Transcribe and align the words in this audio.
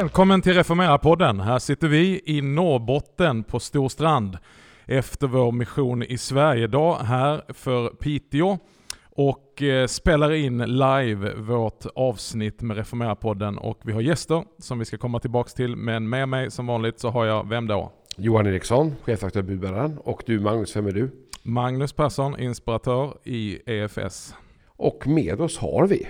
Välkommen 0.00 0.42
till 0.42 0.54
Reformera-podden. 0.54 1.40
Här 1.40 1.58
sitter 1.58 1.88
vi 1.88 2.22
i 2.24 2.42
Norrbotten 2.42 3.44
på 3.44 3.60
Storstrand 3.60 4.38
efter 4.86 5.26
vår 5.26 5.52
mission 5.52 6.02
i 6.02 6.18
Sverige-dag 6.18 6.96
här 6.96 7.42
för 7.48 7.88
Piteå 7.88 8.58
och 9.02 9.62
eh, 9.62 9.86
spelar 9.86 10.32
in 10.32 10.58
live 10.58 11.34
vårt 11.34 11.86
avsnitt 11.94 12.62
med 12.62 12.76
Reformera-podden 12.76 13.58
och 13.58 13.80
vi 13.82 13.92
har 13.92 14.00
gäster 14.00 14.44
som 14.58 14.78
vi 14.78 14.84
ska 14.84 14.98
komma 14.98 15.18
tillbaks 15.20 15.54
till 15.54 15.76
men 15.76 16.08
med 16.08 16.28
mig 16.28 16.50
som 16.50 16.66
vanligt 16.66 16.98
så 17.00 17.10
har 17.10 17.24
jag, 17.24 17.48
vem 17.48 17.66
då? 17.66 17.92
Johan 18.16 18.46
Eriksson, 18.46 18.94
chefredaktör 19.02 19.42
Budbäraren 19.42 19.98
och 19.98 20.22
du 20.26 20.40
Magnus, 20.40 20.76
vem 20.76 20.86
är 20.86 20.92
du? 20.92 21.10
Magnus 21.42 21.92
Persson, 21.92 22.40
inspiratör 22.40 23.14
i 23.24 23.58
EFS. 23.66 24.34
Och 24.66 25.06
med 25.06 25.40
oss 25.40 25.58
har 25.58 25.86
vi 25.86 26.06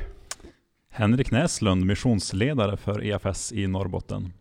Henrik 0.93 1.31
Näslund, 1.31 1.87
missionsledare 1.87 2.77
för 2.77 3.05
EFS 3.05 3.53
i 3.53 3.67
Norrbotten. 3.67 4.33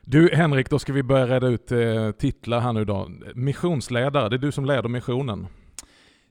Du 0.00 0.30
Henrik, 0.34 0.70
då 0.70 0.78
ska 0.78 0.92
vi 0.92 1.02
börja 1.02 1.26
reda 1.26 1.46
ut 1.46 1.72
eh, 1.72 2.10
titlar 2.10 2.60
här 2.60 2.72
nu 2.72 2.84
då. 2.84 3.10
Missionsledare, 3.34 4.28
det 4.28 4.36
är 4.36 4.38
du 4.38 4.52
som 4.52 4.64
leder 4.64 4.88
missionen. 4.88 5.46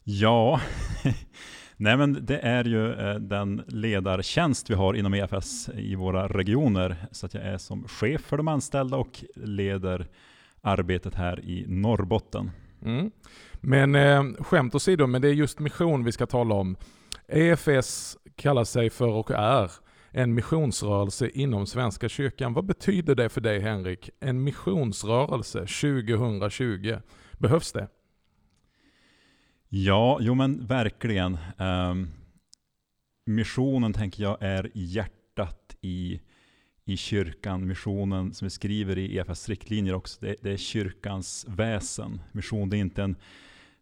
Ja, 0.04 0.62
nej 1.78 1.98
men 1.98 2.26
det 2.26 2.40
är 2.40 2.64
ju 2.64 2.94
eh, 2.94 3.16
den 3.16 3.64
ledartjänst 3.67 4.70
vi 4.70 4.73
har 4.73 4.94
inom 4.94 5.14
EFS 5.14 5.70
i 5.70 5.95
våra 5.95 6.28
regioner. 6.28 6.95
Så 7.12 7.25
att 7.25 7.34
jag 7.34 7.44
är 7.44 7.58
som 7.58 7.88
chef 7.88 8.22
för 8.22 8.38
de 8.38 8.47
anställda 8.47 8.97
och 8.97 9.23
leder 9.36 10.08
arbetet 10.62 11.16
här 11.16 11.40
i 11.45 11.66
Norrbotten. 11.67 12.52
Mm. 12.86 13.12
Men 13.53 13.95
eh, 13.95 14.23
skämt 14.40 14.75
åsido, 14.75 15.08
men 15.08 15.22
det 15.22 15.28
är 15.28 15.34
just 15.34 15.59
mission 15.59 16.03
vi 16.03 16.12
ska 16.12 16.25
tala 16.25 16.56
om. 16.56 16.75
EFS 17.28 18.17
kallar 18.40 18.64
sig 18.64 18.90
för 18.90 19.08
och 19.08 19.32
är 19.32 19.72
en 20.12 20.34
missionsrörelse 20.34 21.30
inom 21.30 21.66
Svenska 21.66 22.09
kyrkan. 22.09 22.54
Vad 22.54 22.66
betyder 22.66 23.16
det 23.16 23.30
för 23.30 23.42
dig 23.42 23.59
Henrik? 23.59 24.09
En 24.20 24.44
missionsrörelse 24.44 25.59
2020. 25.59 26.98
Behövs 27.38 27.72
det? 27.72 27.88
Ja, 29.70 30.18
jo 30.22 30.36
men 30.36 30.66
verkligen. 30.66 31.38
Um, 31.58 32.08
missionen 33.26 33.94
tänker 33.94 34.23
jag 34.23 34.38
är 34.42 34.72
hjärtat 34.74 35.76
i, 35.81 36.22
i 36.86 36.98
kyrkan. 36.98 37.68
Missionen 37.68 38.34
som 38.34 38.46
vi 38.46 38.50
skriver 38.50 38.98
i 38.98 39.18
EFS 39.18 39.50
riktlinjer 39.50 39.94
också, 39.94 40.18
det, 40.22 40.36
det 40.42 40.52
är 40.52 40.58
kyrkans 40.58 41.46
väsen. 41.50 42.22
Mission 42.31 42.70
det 42.70 42.78
är 42.78 42.81
inte 42.81 43.03
en 43.03 43.16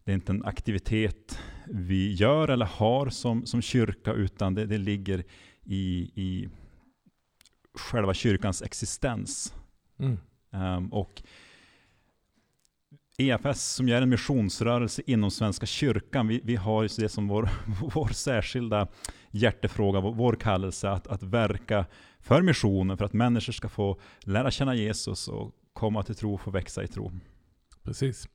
det 0.08 0.12
är 0.12 0.14
inte 0.14 0.32
en 0.32 0.44
aktivitet 0.44 1.38
vi 1.66 2.12
gör 2.12 2.48
eller 2.48 2.66
har 2.66 3.08
som, 3.08 3.46
som 3.46 3.62
kyrka, 3.62 4.12
utan 4.12 4.54
det, 4.54 4.66
det 4.66 4.78
ligger 4.78 5.24
i, 5.64 6.10
i 6.14 6.48
själva 7.74 8.14
kyrkans 8.14 8.62
existens. 8.62 9.54
Mm. 9.98 10.18
Um, 10.50 10.92
och 10.92 11.22
EFS, 13.18 13.74
som 13.74 13.88
är 13.88 14.02
en 14.02 14.08
missionsrörelse 14.08 15.02
inom 15.06 15.30
Svenska 15.30 15.66
kyrkan, 15.66 16.28
vi, 16.28 16.40
vi 16.44 16.56
har 16.56 17.00
det 17.00 17.08
som 17.08 17.28
vår, 17.28 17.48
vår 17.94 18.08
särskilda 18.08 18.88
hjärtefråga, 19.30 20.00
vår, 20.00 20.14
vår 20.14 20.34
kallelse 20.34 20.90
att, 20.90 21.06
att 21.06 21.22
verka 21.22 21.86
för 22.20 22.42
missionen, 22.42 22.96
för 22.96 23.04
att 23.04 23.12
människor 23.12 23.52
ska 23.52 23.68
få 23.68 24.00
lära 24.20 24.50
känna 24.50 24.74
Jesus 24.74 25.28
och 25.28 25.52
komma 25.72 26.02
till 26.02 26.14
tro 26.14 26.34
och 26.34 26.40
få 26.40 26.50
växa 26.50 26.82
i 26.82 26.88
tro. 26.88 27.12
Precis. 27.88 28.28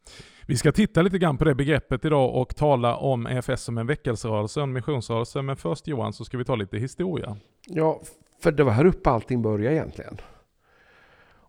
Vi 0.47 0.57
ska 0.57 0.71
titta 0.71 1.01
lite 1.01 1.17
grann 1.17 1.37
på 1.37 1.43
det 1.43 1.55
begreppet 1.55 2.05
idag 2.05 2.35
och 2.35 2.55
tala 2.55 2.95
om 2.95 3.27
EFS 3.27 3.63
som 3.63 3.77
en 3.77 3.87
väckelserörelse, 3.87 4.61
en 4.61 4.73
missionsrörelse. 4.73 5.41
Men 5.41 5.57
först 5.57 5.87
Johan 5.87 6.13
så 6.13 6.25
ska 6.25 6.37
vi 6.37 6.45
ta 6.45 6.55
lite 6.55 6.77
historia. 6.77 7.37
Ja, 7.67 8.01
för 8.41 8.51
det 8.51 8.63
var 8.63 8.71
här 8.71 8.85
uppe 8.85 9.09
allting 9.09 9.41
började 9.41 9.75
egentligen. 9.75 10.17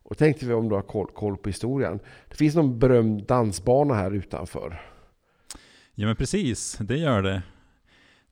Och 0.07 0.19
tänkte 0.19 0.47
vi 0.47 0.55
om 0.55 0.69
du 0.69 0.75
har 0.75 0.83
koll, 0.83 1.07
koll 1.15 1.37
på 1.37 1.49
historien. 1.49 2.01
Det 2.29 2.37
finns 2.37 2.55
någon 2.55 2.79
berömd 2.79 3.27
dansbana 3.27 3.95
här 3.95 4.11
utanför. 4.11 4.81
Ja 5.95 6.07
men 6.07 6.17
precis, 6.17 6.79
det 6.81 6.97
gör 6.97 7.23
det. 7.23 7.43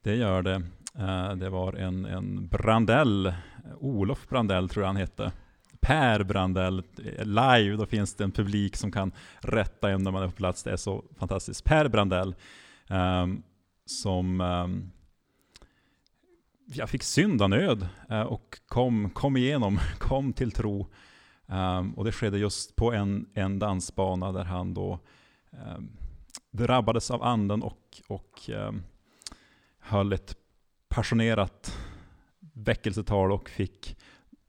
Det 0.02 0.14
gör 0.14 0.42
det. 0.42 0.62
Eh, 0.98 1.36
det 1.36 1.50
var 1.50 1.72
en, 1.72 2.04
en 2.04 2.48
Brandell, 2.48 3.34
Olof 3.80 4.28
Brandell 4.28 4.68
tror 4.68 4.82
jag 4.82 4.88
han 4.88 4.96
hette. 4.96 5.32
Per 5.82 6.24
Brandell 6.24 6.78
eh, 6.78 7.24
live, 7.24 7.76
då 7.76 7.86
finns 7.86 8.14
det 8.14 8.24
en 8.24 8.32
publik 8.32 8.76
som 8.76 8.92
kan 8.92 9.12
rätta 9.40 9.90
en 9.90 10.02
när 10.02 10.10
man 10.10 10.22
är 10.22 10.26
på 10.26 10.32
plats. 10.32 10.62
Det 10.62 10.72
är 10.72 10.76
så 10.76 11.04
fantastiskt. 11.18 11.64
Per 11.64 11.88
Brandell, 11.88 12.34
um, 12.88 13.42
som 13.86 14.40
um, 14.40 14.90
jag 16.66 16.90
fick 16.90 17.02
syndanöd 17.02 17.88
uh, 18.10 18.20
och 18.20 18.58
kom, 18.66 19.10
kom 19.10 19.36
igenom, 19.36 19.78
kom 19.98 20.32
till 20.32 20.52
tro. 20.52 20.86
Um, 21.46 21.94
och 21.94 22.04
det 22.04 22.12
skedde 22.12 22.38
just 22.38 22.76
på 22.76 22.92
en, 22.92 23.26
en 23.34 23.58
dansbana 23.58 24.32
där 24.32 24.44
han 24.44 24.74
då 24.74 24.98
um, 25.50 25.90
drabbades 26.50 27.10
av 27.10 27.22
anden 27.22 27.62
och, 27.62 28.02
och 28.08 28.48
um, 28.48 28.82
höll 29.78 30.12
ett 30.12 30.36
passionerat 30.88 31.78
väckelsetal 32.52 33.32
och 33.32 33.48
fick 33.48 33.96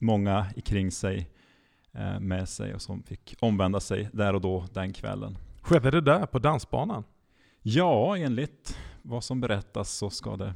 många 0.03 0.45
kring 0.65 0.91
sig 0.91 1.29
eh, 1.91 2.19
med 2.19 2.49
sig 2.49 2.73
och 2.73 2.81
som 2.81 3.03
fick 3.03 3.35
omvända 3.39 3.79
sig 3.79 4.09
där 4.13 4.33
och 4.35 4.41
då 4.41 4.65
den 4.73 4.93
kvällen. 4.93 5.37
Skedde 5.61 5.91
det 5.91 6.01
där 6.01 6.25
på 6.25 6.39
dansbanan? 6.39 7.03
Ja, 7.61 8.17
enligt 8.17 8.77
vad 9.01 9.23
som 9.23 9.41
berättas 9.41 9.91
så 9.91 10.09
ska 10.09 10.37
det 10.37 10.53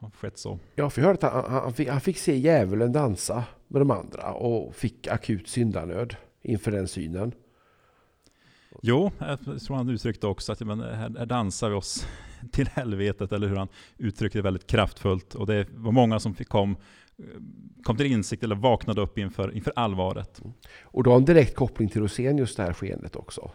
ha 0.00 0.10
skett 0.10 0.38
så. 0.38 0.58
Ja, 0.74 0.90
för 0.90 1.00
jag 1.00 1.06
hörde 1.06 1.26
att 1.26 1.32
han, 1.32 1.52
han, 1.52 1.72
fick, 1.72 1.88
han 1.88 2.00
fick 2.00 2.18
se 2.18 2.36
djävulen 2.36 2.92
dansa 2.92 3.44
med 3.68 3.80
de 3.80 3.90
andra 3.90 4.32
och 4.32 4.74
fick 4.74 5.06
akut 5.06 5.48
syndanöd 5.48 6.16
inför 6.42 6.70
den 6.70 6.88
synen. 6.88 7.32
Jo, 8.82 9.10
jag 9.18 9.62
tror 9.62 9.76
han 9.76 9.88
uttryckte 9.88 10.26
också 10.26 10.52
att 10.52 10.60
men 10.60 10.80
här, 10.80 11.14
här 11.18 11.26
dansar 11.26 11.70
vi 11.70 11.76
oss 11.76 12.06
till 12.52 12.68
helvetet, 12.68 13.32
eller 13.32 13.48
hur 13.48 13.56
han 13.56 13.68
uttryckte 13.98 14.38
det 14.38 14.42
väldigt 14.42 14.66
kraftfullt. 14.66 15.34
Och 15.34 15.46
det 15.46 15.66
var 15.74 15.92
många 15.92 16.20
som 16.20 16.34
fick 16.34 16.48
kom 16.48 16.76
kom 17.82 17.96
till 17.96 18.06
insikt 18.06 18.42
eller 18.42 18.54
vaknade 18.54 19.00
upp 19.00 19.18
inför, 19.18 19.56
inför 19.56 19.72
allvaret. 19.76 20.40
Och 20.82 21.02
då 21.02 21.10
har 21.10 21.16
en 21.16 21.24
direkt 21.24 21.56
koppling 21.56 21.88
till 21.88 22.00
Rosenius 22.00 22.56
det 22.56 22.62
här 22.62 22.72
skeendet 22.72 23.16
också? 23.16 23.50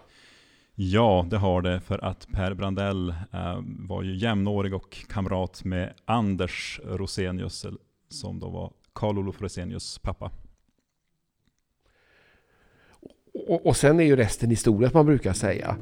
Ja, 0.76 1.28
det 1.30 1.38
har 1.38 1.62
det 1.62 1.80
för 1.80 2.06
att 2.06 2.28
Per 2.32 2.54
Brandell 2.54 3.10
eh, 3.10 3.60
var 3.64 4.04
ju 4.04 4.16
jämnårig 4.16 4.74
och 4.74 4.98
kamrat 5.10 5.64
med 5.64 5.94
Anders 6.06 6.80
Rosenius 6.84 7.66
som 8.10 8.40
då 8.40 8.50
var 8.50 8.74
Karl 8.94 9.18
Olof 9.18 9.42
Rosenius 9.42 10.00
pappa. 10.00 10.32
Och, 13.48 13.66
och 13.66 13.78
sen 13.78 14.00
är 14.00 14.04
ju 14.04 14.16
resten 14.16 14.50
historia, 14.50 14.92
man 14.94 15.06
brukar 15.06 15.34
säga. 15.34 15.78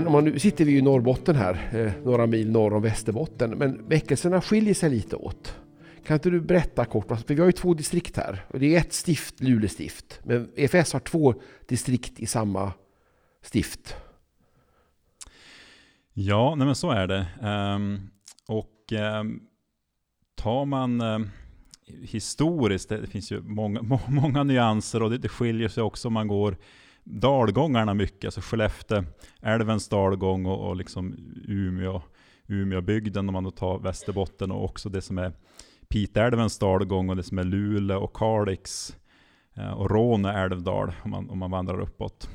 Men 0.00 0.06
om 0.06 0.12
man 0.12 0.24
nu 0.24 0.38
sitter 0.38 0.64
vi 0.64 0.76
i 0.76 0.82
Norrbotten 0.82 1.36
här, 1.36 1.68
eh, 1.72 1.92
några 2.04 2.26
mil 2.26 2.50
norr 2.50 2.74
om 2.74 2.82
Västerbotten. 2.82 3.50
Men 3.50 3.88
väckelserna 3.88 4.40
skiljer 4.40 4.74
sig 4.74 4.90
lite 4.90 5.16
åt. 5.16 5.58
Kan 6.06 6.14
inte 6.14 6.30
du 6.30 6.40
berätta 6.40 6.84
kort? 6.84 7.08
För 7.08 7.34
vi 7.34 7.40
har 7.40 7.46
ju 7.46 7.52
två 7.52 7.74
distrikt 7.74 8.16
här. 8.16 8.44
Och 8.48 8.60
det 8.60 8.74
är 8.74 8.80
ett 8.80 8.92
stift, 8.92 9.40
Luleå 9.40 9.68
stift. 9.68 10.20
Men 10.24 10.50
EFS 10.56 10.92
har 10.92 11.00
två 11.00 11.34
distrikt 11.68 12.20
i 12.20 12.26
samma 12.26 12.72
stift. 13.42 13.96
Ja, 16.12 16.54
nej 16.54 16.66
men 16.66 16.74
så 16.74 16.90
är 16.90 17.06
det. 17.06 17.26
Um, 17.42 18.10
och 18.48 18.92
um, 19.20 19.40
tar 20.34 20.64
man 20.64 21.00
um, 21.00 21.30
historiskt, 22.02 22.88
det, 22.88 23.06
finns 23.06 23.32
ju 23.32 23.42
många, 23.42 23.82
må, 23.82 24.00
många 24.08 24.42
nyanser 24.42 25.02
och 25.02 25.10
det, 25.10 25.18
det 25.18 25.28
skiljer 25.28 25.68
sig 25.68 25.82
också 25.82 26.08
om 26.08 26.14
man 26.14 26.28
går 26.28 26.56
dalgångarna 27.04 27.94
mycket, 27.94 28.24
alltså 28.24 28.40
Skellefteå, 28.40 29.04
älvens 29.42 29.88
dalgång 29.88 30.46
och, 30.46 30.68
och 30.68 30.76
liksom 30.76 31.14
Umeå, 31.48 32.02
Umeåbygden 32.46 33.28
om 33.28 33.32
man 33.32 33.44
då 33.44 33.50
tar 33.50 33.78
Västerbotten 33.78 34.50
och 34.50 34.64
också 34.64 34.88
det 34.88 35.02
som 35.02 35.18
är 35.18 35.32
Piteälvens 35.88 36.58
dalgång 36.58 37.10
och 37.10 37.16
det 37.16 37.22
som 37.22 37.38
är 37.38 37.44
Luleå 37.44 37.98
och 37.98 38.16
Kalix 38.16 38.96
eh, 39.54 39.70
och 39.70 39.90
Råne 39.90 40.32
älvdal 40.32 40.92
om 41.02 41.10
man, 41.10 41.30
om 41.30 41.38
man 41.38 41.50
vandrar 41.50 41.80
uppåt. 41.80 42.28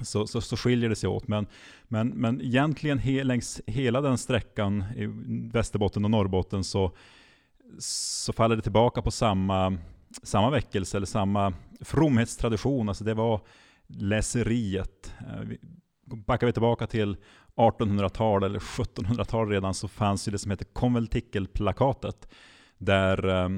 Så, 0.00 0.26
så, 0.26 0.40
så 0.40 0.56
skiljer 0.56 0.88
det 0.88 0.96
sig 0.96 1.08
åt. 1.08 1.28
Men, 1.28 1.46
men, 1.84 2.08
men 2.08 2.40
egentligen 2.40 2.98
he, 2.98 3.24
längs 3.24 3.60
hela 3.66 4.00
den 4.00 4.18
sträckan 4.18 4.84
i 4.96 5.06
Västerbotten 5.52 6.04
och 6.04 6.10
Norrbotten 6.10 6.64
så, 6.64 6.92
så 7.78 8.32
faller 8.32 8.56
det 8.56 8.62
tillbaka 8.62 9.02
på 9.02 9.10
samma, 9.10 9.78
samma 10.22 10.50
väckelse 10.50 10.96
eller 10.96 11.06
samma 11.06 11.52
fromhetstradition. 11.80 12.88
Alltså 12.88 13.04
det 13.04 13.14
var 13.14 13.40
läseriet. 13.86 15.14
Eh, 15.20 15.56
backar 16.04 16.46
vi 16.46 16.52
tillbaka 16.52 16.86
till 16.86 17.16
1800-tal 17.56 18.42
eller 18.42 18.58
1700-tal 18.58 19.48
redan 19.48 19.74
så 19.74 19.88
fanns 19.88 20.28
ju 20.28 20.32
det 20.32 20.38
som 20.38 20.50
heter 20.50 20.64
konventikelplakatet. 20.64 22.28
Där 22.78 23.28
eh, 23.28 23.48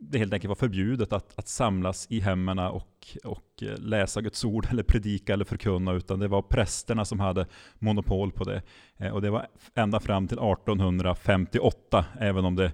det 0.00 0.18
helt 0.18 0.32
enkelt 0.32 0.48
var 0.48 0.54
förbjudet 0.54 1.12
att, 1.12 1.38
att 1.38 1.48
samlas 1.48 2.06
i 2.10 2.20
hemmen 2.20 2.58
och, 2.58 3.16
och 3.24 3.62
eh, 3.62 3.78
läsa 3.78 4.20
Guds 4.20 4.44
ord 4.44 4.66
eller 4.70 4.82
predika 4.82 5.32
eller 5.32 5.44
förkunna, 5.44 5.92
utan 5.92 6.18
det 6.18 6.28
var 6.28 6.42
prästerna 6.42 7.04
som 7.04 7.20
hade 7.20 7.46
monopol 7.78 8.32
på 8.32 8.44
det. 8.44 8.62
Och 9.12 9.22
det 9.22 9.30
var 9.30 9.46
ända 9.74 10.00
fram 10.00 10.28
till 10.28 10.38
1858, 10.38 12.04
även 12.20 12.44
om 12.44 12.56
det 12.56 12.72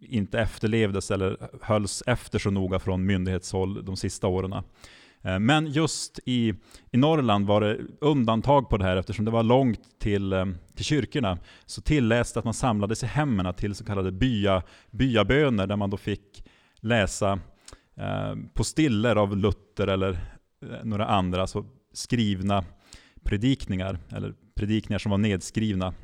inte 0.00 0.40
efterlevdes 0.40 1.10
eller 1.10 1.36
hölls 1.62 2.02
efter 2.06 2.38
så 2.38 2.50
noga 2.50 2.78
från 2.78 3.06
myndighetshåll 3.06 3.84
de 3.84 3.96
sista 3.96 4.26
åren. 4.26 4.62
Eh, 5.26 5.38
men 5.38 5.66
just 5.66 6.20
i, 6.24 6.54
i 6.92 6.96
Norrland 6.96 7.46
var 7.46 7.60
det 7.60 7.78
undantag 8.00 8.70
på 8.70 8.76
det 8.76 8.84
här 8.84 8.96
eftersom 8.96 9.24
det 9.24 9.30
var 9.30 9.42
långt 9.42 9.98
till, 9.98 10.32
eh, 10.32 10.46
till 10.74 10.84
kyrkorna. 10.84 11.38
Så 11.66 11.82
tilläts 11.82 12.32
det 12.32 12.38
att 12.38 12.44
man 12.44 12.54
samlades 12.54 13.02
i 13.02 13.06
hemmen 13.06 13.54
till 13.54 13.74
så 13.74 13.84
kallade 13.84 14.12
bya, 14.12 14.62
byaböner 14.90 15.66
där 15.66 15.76
man 15.76 15.90
då 15.90 15.96
fick 15.96 16.44
läsa 16.80 17.38
eh, 17.96 18.34
på 18.54 18.64
stiller 18.64 19.16
av 19.16 19.36
Luther 19.36 19.86
eller 19.86 20.12
eh, 20.62 20.84
några 20.84 21.06
andra, 21.06 21.40
alltså 21.40 21.64
skrivna 21.92 22.64
predikningar, 23.24 23.98
eller 24.08 24.34
predikningar 24.54 24.98
som 24.98 25.10
var 25.10 25.18
nedskrivna 25.18 25.94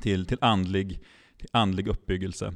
till, 0.00 0.26
till, 0.26 0.38
andlig, 0.40 1.00
till 1.38 1.48
andlig 1.52 1.88
uppbyggelse. 1.88 2.54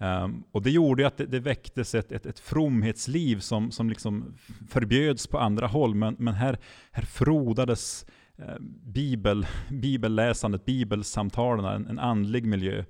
Um, 0.00 0.44
och 0.52 0.62
det 0.62 0.70
gjorde 0.70 1.06
att 1.06 1.16
det, 1.16 1.26
det 1.26 1.40
väcktes 1.40 1.94
ett, 1.94 2.12
ett, 2.12 2.26
ett 2.26 2.38
fromhetsliv 2.38 3.40
som, 3.40 3.70
som 3.70 3.88
liksom 3.88 4.34
förbjöds 4.68 5.26
på 5.26 5.38
andra 5.38 5.66
håll, 5.66 5.94
men, 5.94 6.16
men 6.18 6.34
här, 6.34 6.58
här 6.90 7.02
frodades 7.02 8.06
eh, 8.36 8.58
bibel, 8.82 9.46
bibelläsandet, 9.70 10.64
bibelsamtalen, 10.64 11.64
en, 11.64 11.86
en 11.86 11.98
andlig 11.98 12.46
miljö. 12.46 12.84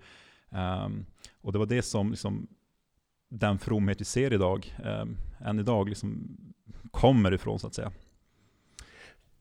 Um, 0.51 1.07
och 1.41 1.53
det 1.53 1.59
var 1.59 1.67
det 1.67 1.83
som 1.83 2.11
liksom, 2.11 2.47
den 3.29 3.59
fromhet 3.59 4.01
vi 4.01 4.05
ser 4.05 4.33
idag, 4.33 4.77
um, 4.85 5.17
än 5.41 5.59
idag, 5.59 5.89
liksom, 5.89 6.39
kommer 6.91 7.35
ifrån 7.35 7.59
så 7.59 7.67
att 7.67 7.75
säga. 7.75 7.93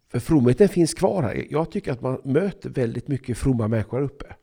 För 0.09 0.19
fromheten 0.19 0.69
finns 0.69 0.93
kvar 0.93 1.23
här. 1.23 1.47
Jag 1.49 1.71
tycker 1.71 1.91
att 1.91 2.01
man 2.01 2.21
möter 2.23 2.69
väldigt 2.69 3.07
mycket 3.07 3.37
fromma 3.37 3.67
människor 3.67 4.01
uppe. 4.01 4.35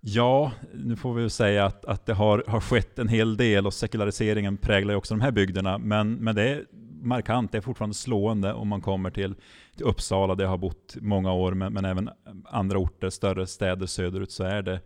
Ja, 0.00 0.52
nu 0.74 0.96
får 0.96 1.14
vi 1.14 1.30
säga 1.30 1.64
att, 1.64 1.84
att 1.84 2.06
det 2.06 2.14
har, 2.14 2.44
har 2.46 2.60
skett 2.60 2.98
en 2.98 3.08
hel 3.08 3.36
del 3.36 3.66
och 3.66 3.74
sekulariseringen 3.74 4.56
präglar 4.56 4.92
ju 4.92 4.98
också 4.98 5.14
de 5.14 5.20
här 5.20 5.30
bygderna. 5.30 5.78
Men, 5.78 6.14
men 6.14 6.34
det 6.34 6.42
är 6.42 6.64
markant, 7.02 7.52
det 7.52 7.58
är 7.58 7.62
fortfarande 7.62 7.94
slående 7.94 8.52
om 8.52 8.68
man 8.68 8.80
kommer 8.80 9.10
till, 9.10 9.34
till 9.76 9.86
Uppsala, 9.86 10.34
där 10.34 10.44
jag 10.44 10.50
har 10.50 10.58
bott 10.58 10.96
många 11.00 11.32
år, 11.32 11.54
men, 11.54 11.72
men 11.72 11.84
även 11.84 12.10
andra 12.44 12.78
orter, 12.78 13.10
större 13.10 13.46
städer 13.46 13.86
söderut, 13.86 14.32
så 14.32 14.44
är 14.44 14.62
det 14.62 14.80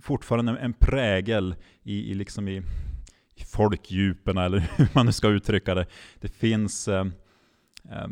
fortfarande 0.00 0.52
en, 0.52 0.58
en 0.58 0.72
prägel 0.72 1.54
i, 1.82 2.10
i, 2.10 2.14
liksom 2.14 2.48
i, 2.48 2.62
i 3.34 3.44
folkdjupen, 3.44 4.38
eller 4.38 4.58
hur 4.76 4.88
man 4.94 5.06
nu 5.06 5.12
ska 5.12 5.28
uttrycka 5.28 5.74
det. 5.74 5.86
Det 6.20 6.28
finns 6.28 6.88
eh, 6.88 7.06
eh, 7.90 8.08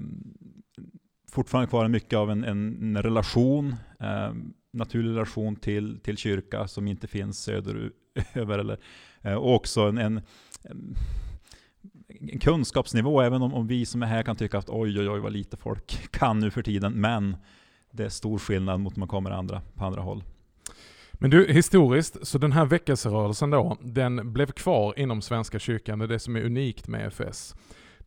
fortfarande 1.30 1.68
kvar 1.68 1.88
mycket 1.88 2.18
av 2.18 2.30
en, 2.30 2.44
en 2.44 3.02
relation, 3.02 3.76
eh, 4.00 4.32
naturlig 4.72 5.10
relation 5.10 5.56
till, 5.56 6.00
till 6.00 6.16
kyrka 6.16 6.68
som 6.68 6.88
inte 6.88 7.06
finns 7.06 7.42
söderöver. 7.42 8.58
Eller, 8.58 8.78
eh, 9.22 9.34
och 9.34 9.54
också 9.54 9.80
en, 9.80 9.98
en, 9.98 10.22
en, 10.64 12.38
kunskapsnivå, 12.40 13.20
även 13.20 13.42
om, 13.42 13.54
om 13.54 13.66
vi 13.66 13.86
som 13.86 14.02
är 14.02 14.06
här 14.06 14.22
kan 14.22 14.36
tycka 14.36 14.58
att 14.58 14.70
oj, 14.70 15.00
oj, 15.00 15.08
oj 15.08 15.20
vad 15.20 15.32
lite 15.32 15.56
folk 15.56 16.10
kan 16.10 16.38
nu 16.38 16.50
för 16.50 16.62
tiden. 16.62 16.92
Men 16.92 17.36
det 17.90 18.04
är 18.04 18.08
stor 18.08 18.38
skillnad 18.38 18.80
mot 18.80 18.96
när 18.96 19.00
man 19.00 19.08
kommer 19.08 19.30
andra, 19.30 19.62
på 19.74 19.84
andra 19.84 20.00
håll. 20.00 20.24
Men 21.12 21.30
du, 21.30 21.52
historiskt, 21.52 22.26
så 22.26 22.38
den 22.38 22.52
här 22.52 22.66
väckelserörelsen 22.66 23.50
då, 23.50 23.76
den 23.80 24.32
blev 24.32 24.46
kvar 24.46 24.98
inom 24.98 25.22
Svenska 25.22 25.58
kyrkan, 25.58 25.98
det 25.98 26.04
är 26.04 26.08
det 26.08 26.18
som 26.18 26.36
är 26.36 26.42
unikt 26.44 26.88
med 26.88 27.06
EFS. 27.06 27.54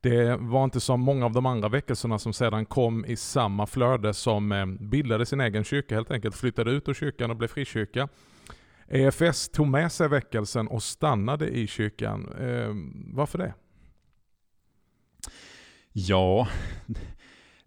Det 0.05 0.37
var 0.37 0.63
inte 0.63 0.79
som 0.79 1.01
många 1.01 1.25
av 1.25 1.31
de 1.31 1.45
andra 1.45 1.69
väckelserna 1.69 2.19
som 2.19 2.33
sedan 2.33 2.65
kom 2.65 3.05
i 3.05 3.15
samma 3.15 3.65
flöde 3.65 4.13
som 4.13 4.51
eh, 4.51 4.65
bildade 4.65 5.25
sin 5.25 5.41
egen 5.41 5.63
kyrka 5.63 5.95
helt 5.95 6.11
enkelt, 6.11 6.35
flyttade 6.35 6.71
ut 6.71 6.89
ur 6.89 6.93
kyrkan 6.93 7.31
och 7.31 7.37
blev 7.37 7.47
frikyrka. 7.47 8.07
EFS 8.87 9.49
tog 9.49 9.67
med 9.67 9.91
sig 9.91 10.09
väckelsen 10.09 10.67
och 10.67 10.83
stannade 10.83 11.49
i 11.49 11.67
kyrkan. 11.67 12.33
Eh, 12.39 12.69
varför 13.13 13.37
det? 13.37 13.53
Ja, 15.91 16.47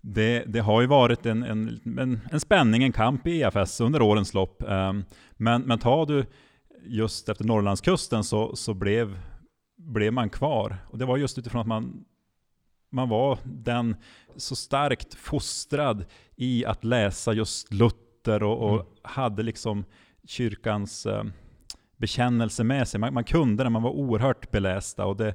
det, 0.01 0.45
det, 0.47 0.61
har 0.61 0.81
ju 0.81 0.87
varit 0.87 1.27
en, 1.27 1.43
en, 1.43 1.81
en, 1.99 2.21
en, 2.31 2.41
spänning, 2.41 2.83
en 2.83 2.93
kamp 2.93 3.27
i 3.27 3.43
EFS 3.43 3.81
under 3.81 4.03
årens 4.03 4.35
lopp. 4.35 4.63
Ehm, 4.63 5.05
men, 5.33 5.63
men 5.63 5.79
tar 5.79 6.07
du 6.07 6.25
just 6.87 7.29
efter 7.29 7.45
Norrlandskusten 7.45 8.25
så, 8.25 8.57
så 8.57 8.75
blev, 8.75 9.19
blev 9.77 10.13
man 10.13 10.31
kvar. 10.31 10.77
Och 10.87 10.99
det 10.99 11.05
var 11.05 11.17
just 11.17 11.39
utifrån 11.39 11.61
att 11.61 11.67
man 11.67 12.05
man 12.91 13.09
var 13.09 13.39
den 13.45 13.97
så 14.37 14.57
starkt 14.57 15.15
fostrad 15.15 16.05
i 16.37 16.65
att 16.65 16.85
läsa 16.85 17.33
just 17.33 17.73
Luther 17.73 18.43
och, 18.43 18.63
och 18.63 18.75
mm. 18.75 18.87
hade 19.03 19.43
liksom 19.43 19.85
kyrkans 20.27 21.07
eh, 21.07 21.25
bekännelse 21.97 22.65
med 22.65 22.89
sig. 22.89 23.01
Man, 23.01 23.15
man, 23.15 23.25
kunde 23.25 23.65
det, 23.65 23.71
man 23.71 23.83
var 23.83 23.91
oerhört 23.91 24.51
belästa. 24.51 25.07
Och 25.07 25.17
det 25.17 25.29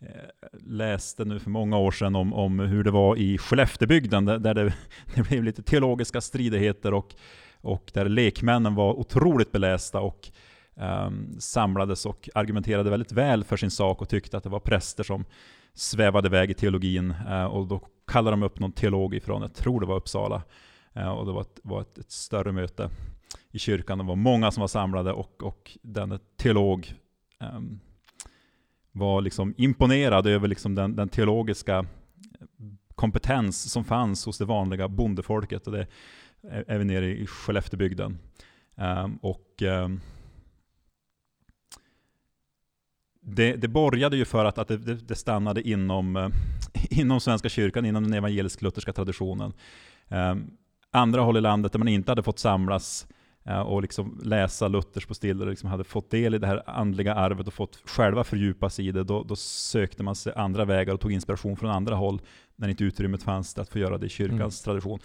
eh, 0.00 0.58
läste 0.66 1.24
nu 1.24 1.38
för 1.38 1.50
många 1.50 1.78
år 1.78 1.90
sedan 1.90 2.16
om, 2.16 2.34
om 2.34 2.60
hur 2.60 2.84
det 2.84 2.90
var 2.90 3.16
i 3.16 3.38
Skelleftebygden, 3.38 4.24
där, 4.24 4.38
där 4.38 4.54
det, 4.54 4.74
det, 5.14 5.22
blev 5.22 5.44
lite 5.44 5.62
teologiska 5.62 6.20
stridigheter 6.20 6.94
och, 6.94 7.14
och 7.60 7.90
där 7.94 8.08
lekmännen 8.08 8.74
var 8.74 8.94
otroligt 8.94 9.52
belästa 9.52 10.00
och 10.00 10.28
um, 10.74 11.40
samlades 11.40 12.06
och 12.06 12.28
argumenterade 12.34 12.90
väldigt 12.90 13.12
väl 13.12 13.44
för 13.44 13.56
sin 13.56 13.70
sak 13.70 14.02
och 14.02 14.08
tyckte 14.08 14.36
att 14.36 14.42
det 14.42 14.50
var 14.50 14.60
präster 14.60 15.04
som 15.04 15.24
svävade 15.74 16.28
iväg 16.28 16.50
i 16.50 16.54
teologin 16.54 17.14
eh, 17.28 17.44
och 17.44 17.66
då 17.66 17.80
kallade 18.06 18.32
de 18.32 18.42
upp 18.42 18.60
någon 18.60 18.72
teolog 18.72 19.14
ifrån, 19.14 19.42
jag 19.42 19.54
tror 19.54 19.80
det 19.80 19.86
var 19.86 19.96
Uppsala, 19.96 20.42
eh, 20.92 21.08
och 21.08 21.26
det 21.26 21.32
var, 21.32 21.40
ett, 21.40 21.60
var 21.62 21.80
ett, 21.80 21.98
ett, 21.98 22.10
större 22.10 22.52
möte 22.52 22.90
i 23.50 23.58
kyrkan. 23.58 23.98
Det 23.98 24.04
var 24.04 24.16
många 24.16 24.50
som 24.50 24.60
var 24.60 24.68
samlade 24.68 25.12
och, 25.12 25.42
och 25.42 25.78
denne 25.82 26.18
teolog 26.36 26.94
um, 27.40 27.80
var 28.92 29.20
liksom 29.20 29.54
imponerad 29.56 30.26
över 30.26 30.48
liksom 30.48 30.74
den, 30.74 30.96
den, 30.96 31.08
teologiska 31.08 31.78
eh, 31.78 31.84
kompetens 32.94 33.72
som 33.72 33.84
fanns 33.84 34.26
hos 34.26 34.38
det 34.38 34.44
vanliga 34.44 34.88
bondefolket. 34.88 35.66
Och 35.66 35.72
det 35.72 35.86
är 36.42 36.78
vi 36.78 36.84
nere 36.84 37.06
i 37.06 37.26
Skelleftebygden. 37.26 38.18
Um, 38.74 39.16
och 39.22 39.62
um, 39.62 40.00
det, 43.34 43.56
det 43.56 43.68
borgade 43.68 44.16
ju 44.16 44.24
för 44.24 44.44
att, 44.44 44.58
att 44.58 44.68
det, 44.68 44.94
det 44.94 45.14
stannade 45.14 45.68
inom, 45.68 46.16
eh, 46.16 46.28
inom 47.00 47.20
Svenska 47.20 47.48
kyrkan, 47.48 47.84
inom 47.84 48.04
den 48.04 48.14
evangelisk-lutherska 48.14 48.92
traditionen. 48.92 49.52
Eh, 50.08 50.34
andra 50.92 51.20
håll 51.20 51.36
i 51.36 51.40
landet 51.40 51.72
där 51.72 51.78
man 51.78 51.88
inte 51.88 52.10
hade 52.10 52.22
fått 52.22 52.38
samlas 52.38 53.06
eh, 53.44 53.60
och 53.60 53.82
liksom 53.82 54.20
läsa 54.24 54.68
Luthers 54.68 55.06
på 55.06 55.14
stilla, 55.14 55.44
och 55.44 55.50
liksom 55.50 55.68
hade 55.68 55.84
fått 55.84 56.10
del 56.10 56.34
i 56.34 56.38
det 56.38 56.46
här 56.46 56.62
andliga 56.66 57.14
arvet 57.14 57.46
och 57.46 57.54
fått 57.54 57.82
själva 57.84 58.24
fördjupa 58.24 58.70
sig 58.70 58.88
i 58.88 58.92
det, 58.92 59.04
då, 59.04 59.22
då 59.22 59.36
sökte 59.36 60.02
man 60.02 60.14
sig 60.14 60.32
andra 60.36 60.64
vägar 60.64 60.94
och 60.94 61.00
tog 61.00 61.12
inspiration 61.12 61.56
från 61.56 61.70
andra 61.70 61.94
håll, 61.94 62.20
när 62.56 62.68
inte 62.68 62.84
utrymmet 62.84 63.22
fanns 63.22 63.58
att 63.58 63.68
få 63.68 63.78
göra 63.78 63.98
det 63.98 64.06
i 64.06 64.08
kyrkans 64.08 64.66
mm. 64.66 64.72
tradition 64.72 65.00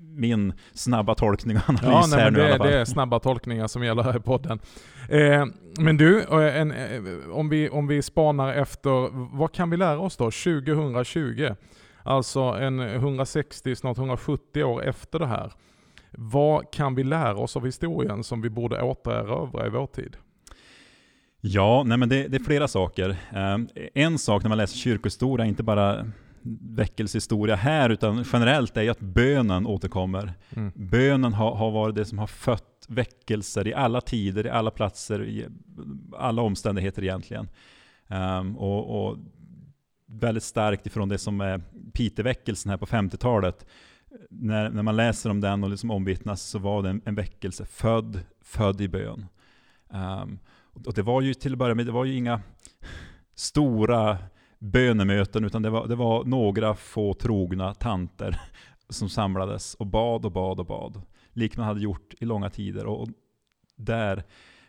min 0.00 0.52
snabba 0.72 1.14
tolkning 1.14 1.56
och 1.56 1.68
analys 1.68 1.84
ja, 1.84 2.06
nej, 2.10 2.20
här 2.20 2.30
nu 2.30 2.38
det, 2.38 2.44
i 2.44 2.48
alla 2.48 2.58
fall. 2.58 2.66
Det 2.66 2.78
är 2.78 2.84
snabba 2.84 3.18
tolkningar 3.18 3.66
som 3.66 3.84
gäller 3.84 4.02
här 4.02 4.16
i 4.16 4.20
podden. 4.20 4.60
Eh, 5.08 5.46
men 5.78 5.96
du, 5.96 6.20
eh, 6.20 6.60
en, 6.60 6.72
eh, 6.72 7.30
om, 7.32 7.48
vi, 7.48 7.68
om 7.68 7.86
vi 7.86 8.02
spanar 8.02 8.54
efter, 8.54 9.08
vad 9.36 9.52
kan 9.52 9.70
vi 9.70 9.76
lära 9.76 9.98
oss 9.98 10.16
då 10.16 10.24
2020? 10.30 11.54
Alltså 12.02 12.40
en 12.40 12.80
160, 12.80 13.76
snart 13.76 13.98
170 13.98 14.64
år 14.64 14.84
efter 14.84 15.18
det 15.18 15.26
här. 15.26 15.52
Vad 16.10 16.72
kan 16.72 16.94
vi 16.94 17.04
lära 17.04 17.36
oss 17.36 17.56
av 17.56 17.66
historien 17.66 18.24
som 18.24 18.42
vi 18.42 18.50
borde 18.50 18.82
återerövra 18.82 19.66
i 19.66 19.70
vår 19.70 19.86
tid? 19.86 20.16
Ja, 21.40 21.82
nej 21.86 21.98
men 21.98 22.08
det, 22.08 22.28
det 22.28 22.36
är 22.36 22.44
flera 22.44 22.68
saker. 22.68 23.16
Eh, 23.32 23.58
en 23.94 24.18
sak 24.18 24.42
när 24.42 24.48
man 24.48 24.58
läser 24.58 24.76
kyrkohistoria, 24.76 25.46
inte 25.46 25.62
bara 25.62 26.06
väckelsehistoria 26.60 27.56
här, 27.56 27.90
utan 27.90 28.24
generellt 28.32 28.76
är 28.76 28.82
ju 28.82 28.88
att 28.88 29.00
bönen 29.00 29.66
återkommer. 29.66 30.32
Mm. 30.56 30.72
Bönen 30.74 31.32
har, 31.32 31.54
har 31.54 31.70
varit 31.70 31.94
det 31.94 32.04
som 32.04 32.18
har 32.18 32.26
fött 32.26 32.86
väckelser 32.88 33.68
i 33.68 33.74
alla 33.74 34.00
tider, 34.00 34.46
i 34.46 34.50
alla 34.50 34.70
platser, 34.70 35.24
i 35.24 35.46
alla 36.18 36.42
omständigheter 36.42 37.02
egentligen. 37.02 37.48
Um, 38.08 38.56
och, 38.58 39.06
och, 39.06 39.18
väldigt 40.06 40.42
starkt 40.42 40.86
ifrån 40.86 41.08
det 41.08 41.18
som 41.18 41.40
är 41.40 41.62
Piteväckelsen 41.92 42.70
här 42.70 42.76
på 42.76 42.86
50-talet. 42.86 43.66
När, 44.30 44.70
när 44.70 44.82
man 44.82 44.96
läser 44.96 45.30
om 45.30 45.40
den 45.40 45.64
och 45.64 45.70
liksom 45.70 45.90
omvittnas 45.90 46.42
så 46.42 46.58
var 46.58 46.82
det 46.82 46.88
en, 46.88 47.02
en 47.04 47.14
väckelse 47.14 47.66
född, 47.66 48.20
född 48.40 48.80
i 48.80 48.88
bön. 48.88 49.26
Um, 49.88 50.38
och 50.86 50.94
det 50.94 51.02
var 51.02 51.20
ju 51.20 51.34
till 51.34 51.52
att 51.52 51.58
börja 51.58 51.74
med, 51.74 51.86
det 51.86 51.92
var 51.92 52.04
ju 52.04 52.14
inga 52.14 52.40
stora 53.34 54.18
bönemöten, 54.64 55.44
utan 55.44 55.62
det 55.62 55.70
var, 55.70 55.88
det 55.88 55.94
var 55.94 56.24
några 56.24 56.74
få 56.74 57.14
trogna 57.14 57.74
tanter 57.74 58.40
som 58.88 59.08
samlades 59.08 59.74
och 59.74 59.86
bad 59.86 60.24
och 60.24 60.32
bad 60.32 60.60
och 60.60 60.66
bad. 60.66 61.02
Likt 61.32 61.56
man 61.56 61.66
hade 61.66 61.80
gjort 61.80 62.14
i 62.20 62.24
långa 62.24 62.50
tider. 62.50 62.86
Och 62.86 63.08
där, 63.76 64.24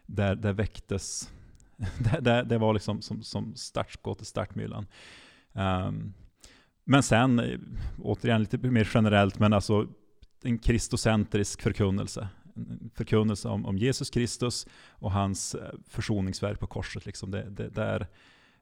där, 0.05 0.35
där 0.35 0.53
väcktes, 0.53 1.33
där, 2.21 2.43
det 2.43 2.57
var 2.57 2.73
liksom 2.73 3.01
som, 3.01 3.23
som 3.23 3.55
startskott 3.55 4.21
i 4.21 4.25
startmyllan. 4.25 4.87
Um, 5.53 6.13
men 6.83 7.03
sen, 7.03 7.41
återigen 8.03 8.41
lite 8.41 8.57
mer 8.57 8.89
generellt, 8.93 9.39
men 9.39 9.53
alltså 9.53 9.87
en 10.43 10.59
kristocentrisk 10.59 11.61
förkunnelse. 11.61 12.27
En 12.55 12.91
förkunnelse 12.95 13.47
om, 13.47 13.65
om 13.65 13.77
Jesus 13.77 14.09
Kristus 14.09 14.67
och 14.89 15.11
hans 15.11 15.55
eh, 15.55 15.73
försoningsverk 15.89 16.59
på 16.59 16.67
korset. 16.67 17.05
Liksom. 17.05 17.31
Det, 17.31 17.49
det, 17.49 17.69
där, 17.69 18.07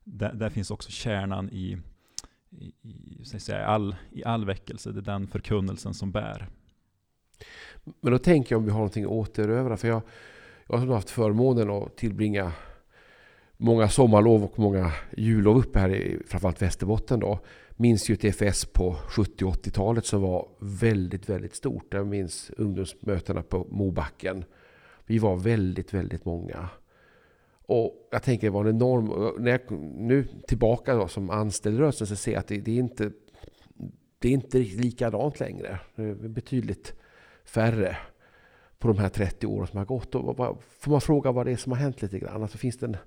där, 0.04 0.34
där, 0.34 0.50
finns 0.50 0.72
också 0.72 0.92
kärnan 0.92 1.50
i, 1.50 1.78
i, 2.50 2.74
i, 3.22 3.26
säga, 3.26 3.66
all, 3.66 3.96
i 4.12 4.24
all 4.24 4.46
väckelse. 4.46 4.92
Det 4.92 5.00
är 5.00 5.02
den 5.02 5.28
förkunnelsen 5.28 5.94
som 5.94 6.12
bär. 6.12 6.48
Men 8.02 8.12
då 8.12 8.18
tänker 8.18 8.56
jag 8.56 8.60
om 8.60 8.66
vi 8.66 8.72
har 8.72 8.80
någonting 8.80 9.04
att 9.04 9.10
återövra. 9.10 9.78
För 9.78 9.88
jag, 9.88 10.02
jag 10.68 10.78
har 10.78 10.88
haft 10.88 11.10
förmånen 11.10 11.70
att 11.70 11.98
tillbringa 11.98 12.52
många 13.58 13.90
sommarlov 13.90 14.44
och 14.44 14.60
många 14.60 14.92
jullov 15.18 15.58
uppe 15.58 15.80
här 15.80 15.96
i 15.96 16.20
framförallt 16.28 16.62
Västerbotten. 16.62 17.20
Då. 17.20 17.40
Minns 17.70 18.10
ju 18.10 18.16
TFS 18.16 18.66
på 18.66 18.96
70 19.08 19.46
80-talet 19.46 20.06
som 20.06 20.22
var 20.22 20.48
väldigt, 20.60 21.30
väldigt 21.30 21.56
stort. 21.56 21.94
Jag 21.94 22.08
minns 22.08 22.52
ungdomsmötena 22.58 23.44
på 23.44 23.68
Mobacken. 23.72 24.46
Vi 25.06 25.20
var 25.20 25.36
väldigt, 25.36 25.94
väldigt 25.94 26.26
många. 26.26 26.70
Och 27.66 28.08
jag 28.12 28.24
tänker 28.24 28.48
det 28.48 28.52
var 28.52 28.66
en 28.66 28.76
enorm... 28.76 29.34
När 29.44 29.52
jag 29.52 29.72
nu 29.98 30.28
tillbaka 30.48 30.96
då, 30.96 31.08
som 31.08 31.30
anställd 31.30 31.80
rörelsen 31.80 32.08
så 32.08 32.16
ser 32.16 32.32
jag 32.32 32.40
att 32.40 32.48
det, 32.48 32.58
det, 32.58 32.72
är 32.72 32.80
inte 32.80 33.12
det 34.20 34.28
är 34.28 34.32
inte 34.32 34.58
likadant 34.58 35.40
längre. 35.40 35.80
Det 35.96 36.04
är 36.04 36.16
betydligt 36.16 36.94
färre 37.46 37.98
på 38.80 38.88
de 38.88 38.98
här 38.98 39.10
30 39.10 39.48
åren 39.48 39.68
som 39.68 39.78
har 39.78 39.86
gått. 39.86 40.16
Och 40.16 40.64
får 40.80 40.92
man 40.92 41.02
fråga 41.02 41.32
vad 41.32 41.46
det 41.46 41.52
är 41.52 41.58
som 41.58 41.72
har 41.72 41.80
hänt 41.80 42.02
lite 42.02 42.20
grann? 42.20 42.42
Alltså 42.42 42.58
finns 42.58 42.78
det 42.78 42.86
en... 42.86 42.98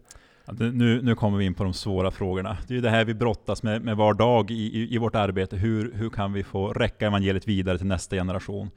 Ja, 0.46 0.52
nu, 0.52 1.02
nu 1.02 1.14
kommer 1.14 1.38
vi 1.38 1.44
in 1.44 1.54
på 1.54 1.64
de 1.64 1.72
svåra 1.72 2.10
frågorna. 2.10 2.58
Det 2.66 2.72
är 2.72 2.76
ju 2.76 2.80
det 2.80 2.90
här 2.90 3.04
vi 3.04 3.14
brottas 3.14 3.62
med, 3.62 3.82
med 3.82 3.96
var 3.96 4.14
dag 4.14 4.50
i, 4.50 4.54
i, 4.54 4.94
i, 4.94 4.98
vårt 4.98 5.14
arbete. 5.14 5.56
Hur, 5.56 5.92
hur 5.92 6.10
kan 6.10 6.32
vi 6.32 6.44
få 6.44 6.72
räcka 6.72 7.06
evangeliet 7.06 7.48
vidare 7.48 7.78
till 7.78 7.86
nästa 7.86 8.16
generation? 8.16 8.70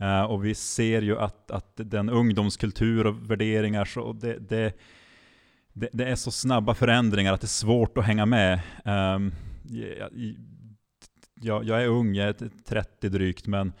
Uh, 0.00 0.22
och 0.22 0.44
vi 0.44 0.54
ser 0.54 1.02
ju 1.02 1.18
att, 1.18 1.50
att 1.50 1.72
den 1.74 2.10
ungdomskultur 2.10 3.06
och 3.06 3.30
värderingar, 3.30 3.84
så 3.84 4.12
det, 4.12 4.38
det, 4.38 4.72
det, 5.74 5.88
det, 5.92 6.04
är 6.04 6.14
så 6.14 6.30
snabba 6.30 6.74
förändringar 6.74 7.32
att 7.32 7.40
det 7.40 7.44
är 7.44 7.48
svårt 7.48 7.98
att 7.98 8.04
hänga 8.04 8.26
med. 8.26 8.60
Um, 8.84 9.32
jag, 11.40 11.64
jag, 11.64 11.82
är 11.82 11.88
ung, 11.88 12.14
jag 12.14 12.28
är 12.28 12.50
30 12.64 13.08
drygt, 13.08 13.46
men 13.46 13.72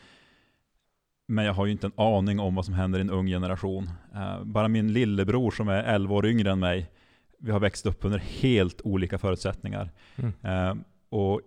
men 1.26 1.44
jag 1.44 1.52
har 1.52 1.66
ju 1.66 1.72
inte 1.72 1.86
en 1.86 1.92
aning 1.96 2.40
om 2.40 2.54
vad 2.54 2.64
som 2.64 2.74
händer 2.74 2.98
i 2.98 3.02
en 3.02 3.10
ung 3.10 3.26
generation. 3.26 3.90
Uh, 4.14 4.44
bara 4.44 4.68
min 4.68 4.92
lillebror 4.92 5.50
som 5.50 5.68
är 5.68 5.82
11 5.84 6.14
år 6.14 6.26
yngre 6.26 6.50
än 6.50 6.58
mig, 6.58 6.90
vi 7.38 7.50
har 7.50 7.60
växt 7.60 7.86
upp 7.86 8.04
under 8.04 8.18
helt 8.18 8.80
olika 8.82 9.18
förutsättningar. 9.18 9.90
Mm. 10.16 10.32
Uh, 10.44 10.84
och 11.08 11.40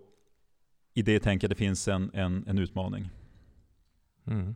i 0.94 1.02
det 1.02 1.20
tänker 1.20 1.44
jag 1.44 1.50
det 1.50 1.54
finns 1.54 1.88
en, 1.88 2.10
en, 2.14 2.44
en 2.46 2.58
utmaning. 2.58 3.10
Mm. 4.26 4.54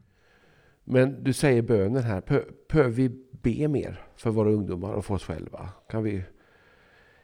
Men 0.85 1.25
du 1.25 1.33
säger 1.33 1.63
bönen 1.63 2.03
här. 2.03 2.23
Behöver 2.69 2.91
vi 2.91 3.27
be 3.43 3.69
mer 3.69 4.01
för 4.17 4.31
våra 4.31 4.51
ungdomar 4.51 4.93
och 4.93 5.05
för 5.05 5.15
oss 5.15 5.25
själva? 5.25 5.69
Kan 5.91 6.03
vi 6.03 6.23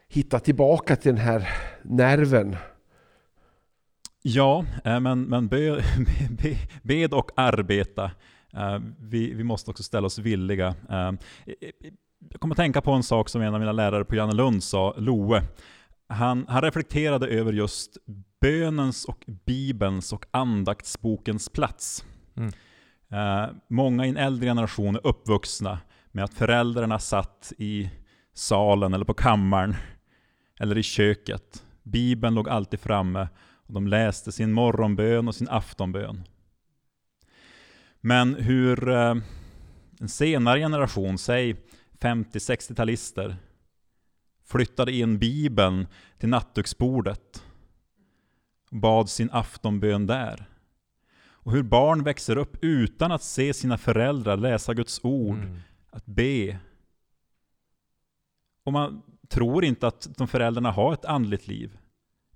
hitta 0.08 0.40
tillbaka 0.40 0.96
till 0.96 1.14
den 1.14 1.25
här 1.25 1.48
nerven 1.82 2.56
Ja, 4.22 4.64
eh, 4.84 5.00
men, 5.00 5.22
men 5.22 5.48
be, 5.48 5.84
be, 6.42 6.56
bed 6.82 7.14
och 7.14 7.30
arbeta. 7.37 8.10
Eh, 8.52 8.78
vi, 9.00 9.34
vi 9.34 9.44
måste 9.44 9.70
också 9.70 9.82
ställa 9.82 10.06
oss 10.06 10.18
villiga. 10.18 10.75
Eh, 10.90 11.12
jag 12.30 12.40
kommer 12.40 12.54
att 12.54 12.56
tänka 12.56 12.80
på 12.80 12.92
en 12.92 13.02
sak 13.02 13.28
som 13.28 13.42
en 13.42 13.54
av 13.54 13.60
mina 13.60 13.72
lärare 13.72 14.04
på 14.04 14.14
Lund 14.14 14.62
sa, 14.62 14.94
Loe. 14.96 15.42
Han, 16.08 16.46
han 16.48 16.62
reflekterade 16.62 17.26
över 17.26 17.52
just 17.52 17.96
bönens 18.40 19.04
och 19.04 19.25
bibelns 19.46 20.12
och 20.12 20.26
andaktsbokens 20.30 21.48
plats. 21.48 22.04
Mm. 22.37 22.50
många 23.68 24.06
i 24.06 24.08
en 24.08 24.16
äldre 24.16 24.46
generation 24.46 24.96
är 24.96 25.06
uppvuxna 25.06 25.78
med 26.12 26.24
att 26.24 26.34
föräldrarna 26.34 26.98
satt 26.98 27.52
i 27.58 27.90
salen 28.34 28.94
eller 28.94 29.04
på 29.04 29.14
kammaren 29.14 29.74
eller 30.60 30.78
i 30.78 30.82
köket. 30.82 31.64
Bibeln 31.82 32.34
låg 32.34 32.48
alltid 32.48 32.80
framme 32.80 33.28
och 33.66 33.74
de 33.74 33.86
läste 33.86 34.32
sin 34.32 34.52
morgonbön 34.52 35.28
och 35.28 35.34
sin 35.34 35.48
aftonbön. 35.48 36.24
Men 38.00 38.34
hur 38.34 38.88
eh, 38.88 39.14
en 40.00 40.08
senare 40.08 40.58
generation, 40.58 41.18
säg 41.18 41.56
50-60-talister, 42.00 43.36
flyttade 44.44 44.92
in 44.92 45.18
Bibeln 45.18 45.86
till 46.18 46.28
nattduksbordet 46.28 47.44
och 48.70 48.76
bad 48.76 49.10
sin 49.10 49.30
aftonbön 49.32 50.06
där. 50.06 50.44
Och 51.48 51.52
hur 51.52 51.62
barn 51.62 52.04
växer 52.04 52.36
upp 52.36 52.56
utan 52.64 53.12
att 53.12 53.22
se 53.22 53.54
sina 53.54 53.78
föräldrar 53.78 54.36
läsa 54.36 54.74
Guds 54.74 55.00
ord, 55.02 55.36
mm 55.36 55.60
att 55.90 56.07
be. 56.07 56.59
Och 58.64 58.73
man 58.73 59.02
tror 59.28 59.64
inte 59.64 59.87
att 59.87 60.09
de 60.16 60.28
föräldrarna 60.28 60.71
har 60.71 60.92
ett 60.92 61.04
andligt 61.04 61.47
liv 61.47 61.78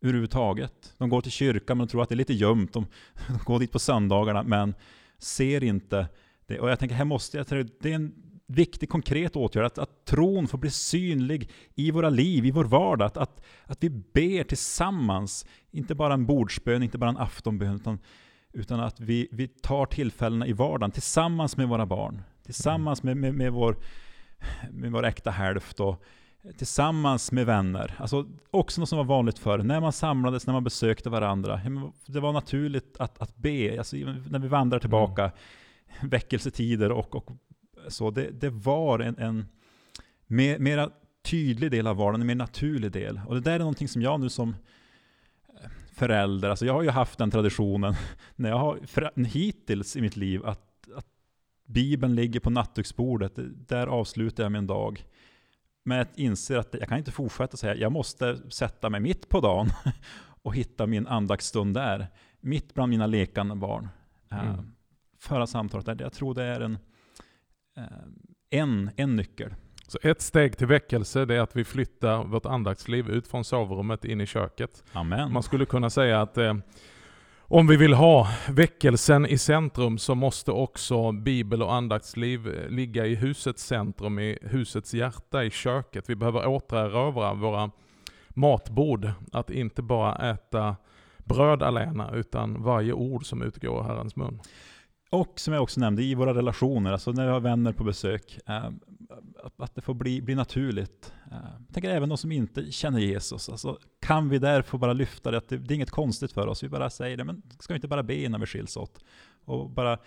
överhuvudtaget. 0.00 0.94
De 0.98 1.08
går 1.08 1.20
till 1.20 1.32
kyrkan 1.32 1.78
men 1.78 1.88
tror 1.88 2.02
att 2.02 2.08
det 2.08 2.14
är 2.14 2.16
lite 2.16 2.34
gömt. 2.34 2.72
De, 2.72 2.86
de 3.28 3.38
går 3.44 3.58
dit 3.58 3.72
på 3.72 3.78
söndagarna 3.78 4.42
men 4.42 4.74
ser 5.18 5.64
inte 5.64 6.08
det. 6.46 6.60
Och 6.60 6.70
jag 6.70 6.78
tänker, 6.78 6.96
här 6.96 7.04
måste 7.04 7.38
jag, 7.38 7.68
det 7.80 7.90
är 7.90 7.94
en 7.94 8.14
viktig 8.46 8.88
konkret 8.88 9.36
åtgärd, 9.36 9.64
att, 9.64 9.78
att 9.78 10.04
tron 10.04 10.48
får 10.48 10.58
bli 10.58 10.70
synlig 10.70 11.50
i 11.74 11.90
våra 11.90 12.10
liv, 12.10 12.46
i 12.46 12.50
vår 12.50 12.64
vardag. 12.64 13.06
Att, 13.06 13.16
att, 13.16 13.44
att 13.64 13.84
vi 13.84 13.90
ber 13.90 14.44
tillsammans, 14.44 15.46
inte 15.70 15.94
bara 15.94 16.14
en 16.14 16.26
bordsbön, 16.26 16.82
inte 16.82 16.98
bara 16.98 17.10
en 17.10 17.16
aftonbön, 17.16 17.74
utan, 17.74 17.98
utan 18.52 18.80
att 18.80 19.00
vi, 19.00 19.28
vi 19.32 19.48
tar 19.48 19.86
tillfällena 19.86 20.46
i 20.46 20.52
vardagen 20.52 20.90
tillsammans 20.90 21.56
med 21.56 21.68
våra 21.68 21.86
barn, 21.86 22.22
tillsammans 22.44 23.02
med, 23.02 23.16
med, 23.16 23.34
med, 23.34 23.52
vår, 23.52 23.76
med 24.70 24.92
vår 24.92 25.04
äkta 25.04 25.30
hälft. 25.30 25.80
Och, 25.80 26.04
tillsammans 26.56 27.32
med 27.32 27.46
vänner. 27.46 27.94
Alltså 27.98 28.26
också 28.50 28.80
något 28.80 28.88
som 28.88 28.98
var 28.98 29.04
vanligt 29.04 29.38
förr, 29.38 29.58
när 29.58 29.80
man 29.80 29.92
samlades, 29.92 30.46
när 30.46 30.54
man 30.54 30.64
besökte 30.64 31.10
varandra. 31.10 31.60
Det 32.06 32.20
var 32.20 32.32
naturligt 32.32 32.96
att, 32.98 33.22
att 33.22 33.36
be, 33.36 33.78
alltså, 33.78 33.96
när 33.96 34.38
vi 34.38 34.48
vandrar 34.48 34.78
tillbaka, 34.78 35.22
mm. 35.22 36.10
väckelsetider 36.10 36.92
och, 36.92 37.16
och 37.16 37.30
så. 37.88 38.10
Det, 38.10 38.30
det 38.30 38.50
var 38.50 38.98
en, 38.98 39.18
en 39.18 39.46
mer, 40.26 40.58
mera 40.58 40.90
tydlig 41.24 41.70
del 41.70 41.86
av 41.86 41.96
vardagen, 41.96 42.20
en 42.20 42.26
mer 42.26 42.34
naturlig 42.34 42.92
del. 42.92 43.20
Och 43.26 43.34
det 43.34 43.40
där 43.40 43.52
är 43.52 43.58
någonting 43.58 43.88
som 43.88 44.02
jag 44.02 44.20
nu 44.20 44.28
som 44.28 44.56
förälder, 45.92 46.48
alltså 46.48 46.66
jag 46.66 46.74
har 46.74 46.82
ju 46.82 46.90
haft 46.90 47.18
den 47.18 47.30
traditionen 47.30 47.94
när 48.36 48.48
jag 48.48 48.58
har 48.58 49.24
hittills 49.24 49.96
i 49.96 50.00
mitt 50.00 50.16
liv 50.16 50.46
att 50.46 50.71
Bibeln 51.66 52.14
ligger 52.14 52.40
på 52.40 52.50
nattduksbordet, 52.50 53.32
där 53.68 53.86
avslutar 53.86 54.42
jag 54.42 54.52
min 54.52 54.66
dag. 54.66 55.04
Men 55.84 55.98
jag 55.98 56.06
inser 56.14 56.58
att 56.58 56.74
jag 56.80 56.88
kan 56.88 56.98
inte 56.98 57.10
fortsätta 57.10 57.56
säga, 57.56 57.74
jag 57.74 57.92
måste 57.92 58.50
sätta 58.50 58.90
mig 58.90 59.00
mitt 59.00 59.28
på 59.28 59.40
dagen 59.40 59.68
och 60.42 60.54
hitta 60.56 60.86
min 60.86 61.06
andaktsstund 61.06 61.74
där. 61.74 62.06
Mitt 62.40 62.74
bland 62.74 62.90
mina 62.90 63.06
lekande 63.06 63.54
barn. 63.54 63.88
Eh, 64.30 64.48
mm. 64.48 64.72
Föra 65.18 65.46
samtalet 65.46 65.86
där. 65.86 65.96
Jag 66.00 66.12
tror 66.12 66.34
det 66.34 66.44
är 66.44 66.60
en, 66.60 66.78
eh, 67.76 67.84
en, 68.50 68.90
en 68.96 69.16
nyckel. 69.16 69.54
Så 69.86 69.98
ett 70.02 70.20
steg 70.20 70.56
till 70.56 70.66
väckelse 70.66 71.24
det 71.24 71.34
är 71.34 71.40
att 71.40 71.56
vi 71.56 71.64
flyttar 71.64 72.24
vårt 72.24 72.46
andaktsliv 72.46 73.08
ut 73.08 73.28
från 73.28 73.44
sovrummet 73.44 74.04
in 74.04 74.20
i 74.20 74.26
köket. 74.26 74.84
Amen. 74.92 75.32
Man 75.32 75.42
skulle 75.42 75.64
kunna 75.64 75.90
säga 75.90 76.22
att 76.22 76.38
eh, 76.38 76.54
om 77.54 77.66
vi 77.66 77.76
vill 77.76 77.94
ha 77.94 78.28
väckelsen 78.48 79.26
i 79.26 79.38
centrum 79.38 79.98
så 79.98 80.14
måste 80.14 80.50
också 80.50 81.12
bibel 81.12 81.62
och 81.62 81.74
andaktsliv 81.74 82.48
eh, 82.48 82.68
ligga 82.68 83.06
i 83.06 83.14
husets 83.14 83.66
centrum, 83.66 84.18
i 84.18 84.38
husets 84.42 84.94
hjärta, 84.94 85.44
i 85.44 85.50
köket. 85.50 86.10
Vi 86.10 86.16
behöver 86.16 86.46
återerövra 86.46 87.34
våra 87.34 87.70
matbord. 88.28 89.10
Att 89.32 89.50
inte 89.50 89.82
bara 89.82 90.30
äta 90.30 90.76
bröd 91.18 91.62
alena, 91.62 92.10
utan 92.14 92.62
varje 92.62 92.92
ord 92.92 93.26
som 93.26 93.42
utgår 93.42 93.80
ur 93.80 93.82
Herrens 93.82 94.16
mun. 94.16 94.40
Och 95.10 95.40
som 95.40 95.54
jag 95.54 95.62
också 95.62 95.80
nämnde, 95.80 96.02
i 96.02 96.14
våra 96.14 96.34
relationer, 96.34 96.92
alltså 96.92 97.12
när 97.12 97.26
vi 97.26 97.32
har 97.32 97.40
vänner 97.40 97.72
på 97.72 97.84
besök, 97.84 98.38
eh, 98.46 98.70
eh, 99.12 99.50
att 99.56 99.74
det 99.74 99.80
får 99.80 99.94
bli, 99.94 100.22
bli 100.22 100.34
naturligt. 100.34 101.12
Eh, 101.30 101.36
jag 101.66 101.74
tänker 101.74 101.90
även 101.90 102.08
de 102.08 102.18
som 102.18 102.32
inte 102.32 102.72
känner 102.72 103.00
Jesus, 103.00 103.48
alltså, 103.48 103.78
kan 104.00 104.28
vi 104.28 104.38
där 104.38 104.62
få 104.62 104.78
bara 104.78 104.92
lyfta 104.92 105.30
det, 105.30 105.38
att 105.38 105.48
det, 105.48 105.58
det 105.58 105.74
är 105.74 105.76
inget 105.76 105.90
konstigt 105.90 106.32
för 106.32 106.46
oss, 106.46 106.62
vi 106.62 106.68
bara 106.68 106.90
säger 106.90 107.16
det, 107.16 107.24
men 107.24 107.42
ska 107.58 107.74
vi 107.74 107.76
inte 107.76 107.88
bara 107.88 108.02
be 108.02 108.14
innan 108.14 108.40
vi 108.40 108.46
skiljs 108.46 108.76
åt? 108.76 109.04
Och 109.44 109.70
bara 109.70 109.98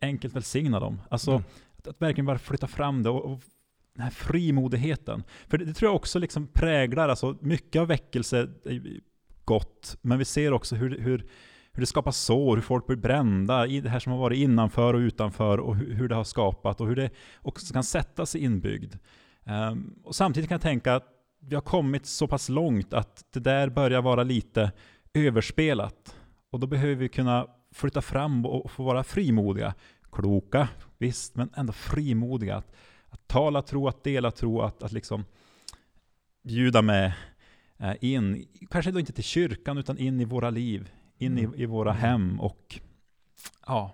enkelt 0.00 0.36
välsigna 0.36 0.80
dem. 0.80 1.00
Alltså, 1.10 1.30
mm. 1.30 1.42
att, 1.76 1.86
att, 1.86 2.02
verkligen 2.02 2.26
bara 2.26 2.38
flytta 2.38 2.66
fram 2.66 3.02
det 3.02 3.10
och, 3.10 3.32
och 3.32 3.40
den 3.94 4.02
här 4.02 4.10
frimodigheten. 4.10 5.24
För 5.48 5.58
det, 5.58 5.64
det, 5.64 5.74
tror 5.74 5.88
jag 5.88 5.96
också 5.96 6.18
liksom 6.18 6.46
präglar, 6.46 7.08
alltså 7.08 7.36
mycket 7.40 7.80
av 7.80 7.88
väckelse 7.88 8.48
är 8.64 9.00
gott, 9.44 9.96
men 10.02 10.18
vi 10.18 10.24
ser 10.24 10.52
också 10.52 10.76
hur, 10.76 10.98
hur 10.98 11.26
hur 11.72 11.80
det 11.80 11.86
skapar 11.86 12.10
sår, 12.10 12.56
hur 12.56 12.62
folk 12.62 12.86
blir 12.86 12.96
brända 12.96 13.66
i 13.66 13.80
det 13.80 13.88
här 13.88 13.98
som 13.98 14.12
har 14.12 14.18
varit 14.18 14.38
innanför 14.38 14.94
och 14.94 14.98
utanför 14.98 15.60
och 15.60 15.76
hur, 15.76 16.08
det 16.08 16.14
har 16.14 16.24
skapat 16.24 16.80
och 16.80 16.86
hur 16.86 16.96
det 16.96 17.10
också 17.42 17.72
kan 17.72 17.84
sätta 17.84 18.26
sig 18.26 18.44
inbyggd. 18.44 18.94
Um, 19.44 19.94
och 20.04 20.14
samtidigt 20.14 20.48
kan 20.48 20.54
jag 20.54 20.62
tänka 20.62 20.94
att 20.94 21.08
vi 21.40 21.54
har 21.54 21.62
kommit 21.62 22.06
så 22.06 22.26
pass 22.26 22.48
långt 22.48 22.94
att 22.94 23.24
det 23.32 23.40
där 23.40 23.68
börjar 23.68 24.02
vara 24.02 24.22
lite 24.22 24.72
överspelat. 25.14 26.16
Och 26.50 26.60
då 26.60 26.66
behöver 26.66 26.94
vi 26.94 27.08
kunna 27.08 27.46
flytta 27.74 28.02
fram 28.02 28.46
och 28.46 28.70
få 28.70 28.82
vara 28.82 29.04
frimodiga. 29.04 29.74
Kloka, 30.12 30.68
visst, 30.98 31.36
men 31.36 31.50
ändå 31.56 31.72
frimodiga. 31.72 32.56
Att, 32.56 32.74
att 33.08 33.28
tala 33.28 33.62
tro, 33.62 33.88
att 33.88 34.04
dela 34.04 34.30
tro, 34.30 34.60
att, 34.60 34.82
att 34.82 34.92
liksom 34.92 35.24
bjuda 36.42 36.82
med 36.82 37.12
eh, 37.78 37.94
in, 38.00 38.46
kanske 38.70 38.90
då 38.90 39.00
inte 39.00 39.12
till 39.12 39.24
kyrkan, 39.24 39.78
utan 39.78 39.98
in 39.98 40.20
i 40.20 40.24
våra 40.24 40.50
liv, 40.50 40.90
in 41.22 41.38
i, 41.38 41.62
i 41.62 41.66
våra 41.66 41.92
hem 41.92 42.40
och 42.40 42.80
ja, 43.66 43.92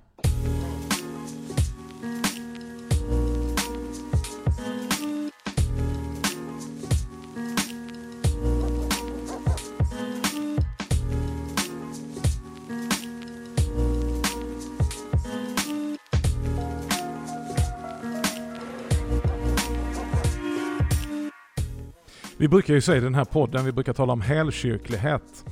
Vi 22.40 22.48
brukar 22.48 22.74
ju 22.74 22.80
säga 22.80 22.98
i 22.98 23.00
den 23.00 23.14
här 23.14 23.24
podden, 23.24 23.64
vi 23.64 23.72
brukar 23.72 23.92
tala 23.92 24.12
om 24.12 24.20
helkyrklighet 24.20 25.44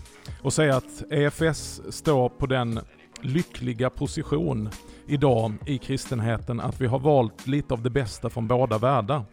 och 0.46 0.52
säga 0.52 0.76
att 0.76 1.04
EFS 1.10 1.82
står 1.88 2.28
på 2.28 2.46
den 2.46 2.80
lyckliga 3.20 3.90
position 3.90 4.68
idag 5.06 5.52
i 5.66 5.78
kristenheten 5.78 6.60
att 6.60 6.80
vi 6.80 6.86
har 6.86 6.98
valt 6.98 7.46
lite 7.46 7.74
av 7.74 7.82
det 7.82 7.90
bästa 7.90 8.30
från 8.30 8.48
båda 8.48 8.78
världar. 8.78 9.24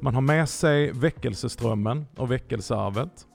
Man 0.00 0.14
har 0.14 0.20
med 0.20 0.48
sig 0.48 0.92
väckelseströmmen 0.92 2.06
och 2.16 2.30
väckelsearvet. 2.30 3.26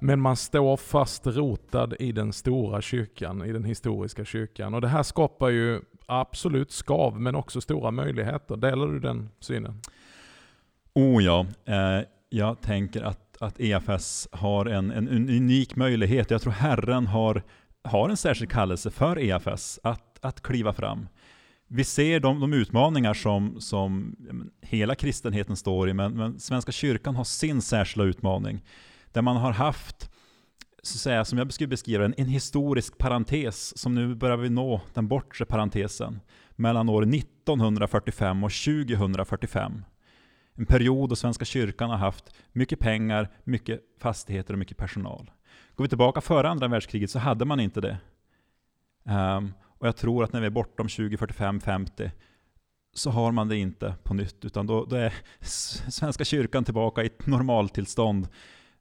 Men 0.00 0.20
man 0.20 0.36
står 0.36 0.76
fast 0.76 1.26
rotad 1.26 1.94
i 1.98 2.12
den 2.12 2.32
stora 2.32 2.82
kyrkan, 2.82 3.44
i 3.44 3.52
den 3.52 3.64
historiska 3.64 4.24
kyrkan. 4.24 4.74
Och 4.74 4.80
det 4.80 4.88
här 4.88 5.02
skapar 5.02 5.48
ju 5.48 5.80
absolut 6.06 6.72
skav, 6.72 7.20
men 7.20 7.34
också 7.34 7.60
stora 7.60 7.90
möjligheter. 7.90 8.56
Delar 8.56 8.86
du 8.86 9.00
den 9.00 9.28
synen? 9.40 9.80
Oh 10.94 11.24
ja. 11.24 11.46
Eh, 11.64 12.06
jag 12.28 12.60
tänker 12.60 13.02
att, 13.02 13.25
att 13.40 13.60
EFS 13.60 14.28
har 14.32 14.66
en, 14.66 14.90
en 14.90 15.08
unik 15.08 15.76
möjlighet. 15.76 16.30
Jag 16.30 16.42
tror 16.42 16.52
Herren 16.52 17.06
har, 17.06 17.42
har 17.84 18.08
en 18.08 18.16
särskild 18.16 18.50
kallelse 18.50 18.90
för 18.90 19.18
EFS 19.18 19.80
att, 19.82 20.18
att 20.24 20.42
kliva 20.42 20.72
fram. 20.72 21.08
Vi 21.68 21.84
ser 21.84 22.20
de, 22.20 22.40
de 22.40 22.52
utmaningar 22.52 23.14
som, 23.14 23.60
som 23.60 24.16
hela 24.62 24.94
kristenheten 24.94 25.56
står 25.56 25.88
i, 25.88 25.94
men, 25.94 26.12
men 26.12 26.40
Svenska 26.40 26.72
kyrkan 26.72 27.16
har 27.16 27.24
sin 27.24 27.62
särskilda 27.62 28.08
utmaning. 28.08 28.64
Där 29.12 29.22
man 29.22 29.36
har 29.36 29.52
haft, 29.52 30.10
så 30.82 30.98
säga, 30.98 31.24
som 31.24 31.38
jag 31.38 31.52
skulle 31.52 31.68
beskriva 31.68 32.04
en, 32.04 32.14
en 32.16 32.28
historisk 32.28 32.98
parentes, 32.98 33.78
som 33.78 33.94
nu 33.94 34.14
börjar 34.14 34.36
vi 34.36 34.50
nå 34.50 34.80
den 34.94 35.08
bortre 35.08 35.44
parentesen, 35.44 36.20
mellan 36.50 36.88
år 36.88 37.02
1945 37.02 38.44
och 38.44 38.52
2045 38.52 39.82
en 40.56 40.66
period 40.66 41.08
då 41.08 41.16
Svenska 41.16 41.44
kyrkan 41.44 41.90
har 41.90 41.96
haft 41.96 42.34
mycket 42.52 42.78
pengar, 42.78 43.30
mycket 43.44 43.80
fastigheter 43.98 44.52
och 44.52 44.58
mycket 44.58 44.76
personal. 44.76 45.30
Går 45.74 45.84
vi 45.84 45.88
tillbaka 45.88 46.20
före 46.20 46.48
andra 46.48 46.68
världskriget 46.68 47.10
så 47.10 47.18
hade 47.18 47.44
man 47.44 47.60
inte 47.60 47.80
det. 47.80 47.98
Um, 49.04 49.54
och 49.64 49.86
jag 49.86 49.96
tror 49.96 50.24
att 50.24 50.32
när 50.32 50.40
vi 50.40 50.46
är 50.46 50.50
bortom 50.50 50.88
2045, 50.88 51.60
50 51.60 52.10
så 52.94 53.10
har 53.10 53.32
man 53.32 53.48
det 53.48 53.56
inte 53.56 53.94
på 54.02 54.14
nytt, 54.14 54.44
utan 54.44 54.66
då, 54.66 54.84
då 54.84 54.96
är 54.96 55.14
Svenska 55.90 56.24
kyrkan 56.24 56.64
tillbaka 56.64 57.02
i 57.02 57.06
ett 57.06 57.26
normaltillstånd 57.26 58.28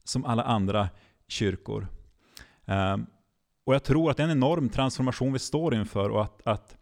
som 0.04 0.26
alla 0.26 0.44
andra 0.44 0.90
kyrkor. 1.28 1.88
Um, 2.66 3.06
och 3.66 3.76
jag 3.76 3.84
tror 3.84 4.12
att 4.12 4.18
det 4.18 4.24
är 4.24 4.28
en 4.28 4.38
enorm 4.38 4.70
transformation 4.70 5.34
vi 5.34 5.40
står 5.40 5.76
inför 5.76 6.10
och 6.10 6.22
att, 6.22 6.48
att 6.48 6.78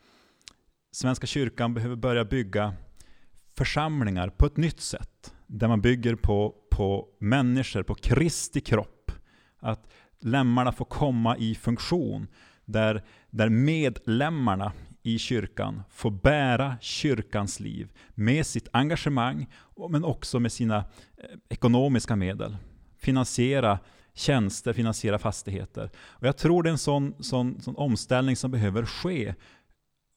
Svenska 0.91 1.27
kyrkan 1.27 1.73
behöver 1.73 1.95
börja 1.95 2.25
bygga 2.25 2.73
församlingar 3.57 4.29
på 4.29 4.45
ett 4.45 4.57
nytt 4.57 4.81
sätt. 4.81 5.33
Där 5.47 5.67
man 5.67 5.81
bygger 5.81 6.15
på, 6.15 6.55
på 6.71 7.07
människor, 7.19 7.83
på 7.83 7.95
Kristi 7.95 8.61
kropp. 8.61 9.11
Att 9.59 9.87
lemmarna 10.19 10.71
får 10.71 10.85
komma 10.85 11.37
i 11.37 11.55
funktion. 11.55 12.27
Där, 12.65 13.03
där 13.29 13.49
medlemmarna 13.49 14.71
i 15.03 15.19
kyrkan 15.19 15.83
får 15.89 16.11
bära 16.11 16.77
kyrkans 16.81 17.59
liv 17.59 17.91
med 18.09 18.45
sitt 18.45 18.67
engagemang, 18.73 19.47
men 19.89 20.03
också 20.03 20.39
med 20.39 20.51
sina 20.51 20.77
eh, 20.77 20.83
ekonomiska 21.49 22.15
medel. 22.15 22.57
Finansiera 22.97 23.79
tjänster, 24.13 24.73
finansiera 24.73 25.19
fastigheter. 25.19 25.89
Och 25.97 26.27
jag 26.27 26.37
tror 26.37 26.63
det 26.63 26.69
är 26.69 26.71
en 26.71 26.77
sån, 26.77 27.13
sån, 27.19 27.61
sån 27.61 27.75
omställning 27.75 28.35
som 28.35 28.51
behöver 28.51 28.85
ske 28.85 29.33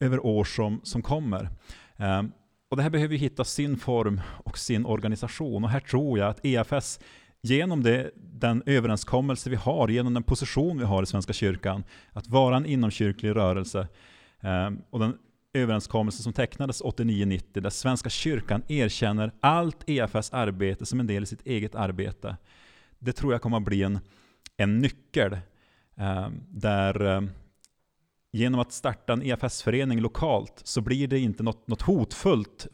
över 0.00 0.26
år 0.26 0.44
som, 0.44 0.80
som 0.82 1.02
kommer. 1.02 1.48
Um, 1.96 2.32
och 2.68 2.76
det 2.76 2.82
här 2.82 2.90
behöver 2.90 3.16
hitta 3.16 3.44
sin 3.44 3.76
form 3.76 4.20
och 4.44 4.58
sin 4.58 4.86
organisation. 4.86 5.64
Och 5.64 5.70
här 5.70 5.80
tror 5.80 6.18
jag 6.18 6.28
att 6.28 6.44
EFS, 6.44 7.00
genom 7.42 7.82
det, 7.82 8.10
den 8.16 8.62
överenskommelse 8.66 9.50
vi 9.50 9.56
har, 9.56 9.88
genom 9.88 10.14
den 10.14 10.22
position 10.22 10.78
vi 10.78 10.84
har 10.84 11.02
i 11.02 11.06
Svenska 11.06 11.32
kyrkan, 11.32 11.84
att 12.12 12.28
vara 12.28 12.56
en 12.56 12.66
inomkyrklig 12.66 13.36
rörelse, 13.36 13.88
eh, 14.40 14.70
och 14.90 14.98
den 14.98 15.18
överenskommelse 15.54 16.22
som 16.22 16.32
tecknades 16.32 16.82
89-90, 16.82 17.60
där 17.60 17.70
Svenska 17.70 18.10
kyrkan 18.10 18.62
erkänner 18.68 19.32
allt 19.40 19.84
EFS 19.86 20.32
arbete 20.32 20.86
som 20.86 21.00
en 21.00 21.06
del 21.06 21.22
i 21.22 21.26
sitt 21.26 21.46
eget 21.46 21.74
arbete. 21.74 22.36
Det 22.98 23.12
tror 23.12 23.32
jag 23.32 23.42
kommer 23.42 23.56
att 23.56 23.64
bli 23.64 23.82
en, 23.82 23.98
en 24.56 24.78
nyckel, 24.78 25.32
eh, 25.96 26.28
där 26.48 27.16
eh, 27.16 27.22
genom 28.36 28.60
att 28.60 28.72
starta 28.72 29.12
en 29.12 29.22
EFS-förening 29.22 30.00
lokalt 30.00 30.60
så 30.64 30.80
blir 30.80 31.08
det 31.08 31.18
inte 31.18 31.42
något, 31.42 31.68
något 31.68 31.82
hotfullt 31.82 32.66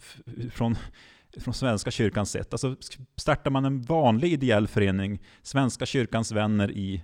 från, 0.52 0.76
från 1.40 1.54
Svenska 1.54 1.90
kyrkans 1.90 2.30
sätt. 2.30 2.52
Alltså 2.52 2.76
startar 3.16 3.50
man 3.50 3.64
en 3.64 3.82
vanlig 3.82 4.32
ideell 4.32 4.68
förening, 4.68 5.22
Svenska 5.42 5.86
kyrkans 5.86 6.32
vänner 6.32 6.70
i, 6.70 7.02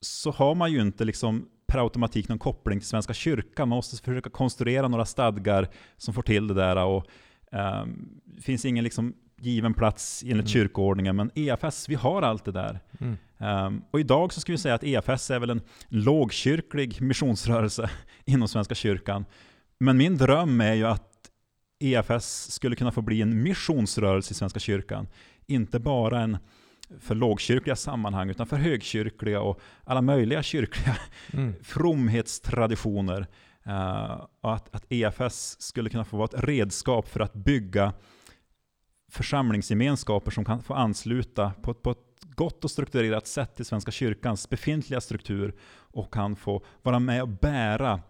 så 0.00 0.30
har 0.30 0.54
man 0.54 0.72
ju 0.72 0.80
inte 0.80 1.04
liksom 1.04 1.48
per 1.66 1.78
automatik 1.78 2.28
någon 2.28 2.38
koppling 2.38 2.78
till 2.78 2.88
Svenska 2.88 3.14
kyrkan. 3.14 3.68
Man 3.68 3.76
måste 3.76 4.04
försöka 4.04 4.30
konstruera 4.30 4.88
några 4.88 5.04
stadgar 5.04 5.68
som 5.96 6.14
får 6.14 6.22
till 6.22 6.46
det 6.46 6.54
där. 6.54 6.84
Och, 6.84 7.06
um, 7.52 8.20
det 8.24 8.42
finns 8.42 8.64
ingen 8.64 8.84
liksom 8.84 9.14
given 9.40 9.74
plats 9.74 10.22
enligt 10.22 10.36
mm. 10.36 10.46
kyrkoordningen, 10.46 11.16
men 11.16 11.30
EFS, 11.34 11.88
vi 11.88 11.94
har 11.94 12.22
allt 12.22 12.44
det 12.44 12.52
där. 12.52 12.80
Mm. 13.00 13.16
Um, 13.66 13.82
och 13.90 14.00
idag 14.00 14.32
så 14.32 14.40
ska 14.40 14.52
vi 14.52 14.58
säga 14.58 14.74
att 14.74 14.84
EFS 14.84 15.30
är 15.30 15.38
väl 15.38 15.50
en 15.50 15.60
lågkyrklig 15.88 17.02
missionsrörelse 17.02 17.90
inom 18.24 18.48
Svenska 18.48 18.74
kyrkan. 18.74 19.24
Men 19.78 19.96
min 19.96 20.16
dröm 20.16 20.60
är 20.60 20.74
ju 20.74 20.86
att 20.86 21.10
EFS 21.80 22.50
skulle 22.50 22.76
kunna 22.76 22.92
få 22.92 23.02
bli 23.02 23.22
en 23.22 23.42
missionsrörelse 23.42 24.32
i 24.32 24.34
Svenska 24.34 24.60
kyrkan. 24.60 25.08
Inte 25.46 25.78
bara 25.78 26.20
en 26.20 26.38
för 27.00 27.14
lågkyrkliga 27.14 27.76
sammanhang, 27.76 28.30
utan 28.30 28.46
för 28.46 28.56
högkyrkliga 28.56 29.40
och 29.40 29.60
alla 29.84 30.02
möjliga 30.02 30.42
kyrkliga 30.42 30.96
mm. 31.32 31.54
fromhetstraditioner. 31.62 33.26
Uh, 33.66 34.24
och 34.40 34.54
att, 34.54 34.74
att 34.74 34.84
EFS 34.88 35.60
skulle 35.60 35.90
kunna 35.90 36.04
få 36.04 36.16
vara 36.16 36.28
ett 36.34 36.44
redskap 36.44 37.08
för 37.08 37.20
att 37.20 37.34
bygga 37.34 37.92
församlingsgemenskaper 39.10 40.30
som 40.30 40.44
kan 40.44 40.62
få 40.62 40.74
ansluta 40.74 41.52
på 41.62 41.70
ett, 41.70 41.82
på 41.82 41.90
ett 41.90 41.98
gott 42.34 42.64
och 42.64 42.70
strukturerat 42.70 43.26
sätt 43.26 43.56
till 43.56 43.64
Svenska 43.64 43.90
kyrkans 43.90 44.50
befintliga 44.50 45.00
struktur 45.00 45.54
och 45.92 46.14
kan 46.14 46.36
få 46.36 46.62
vara 46.82 46.98
med 46.98 47.22
och 47.22 47.28
bära 47.28 48.00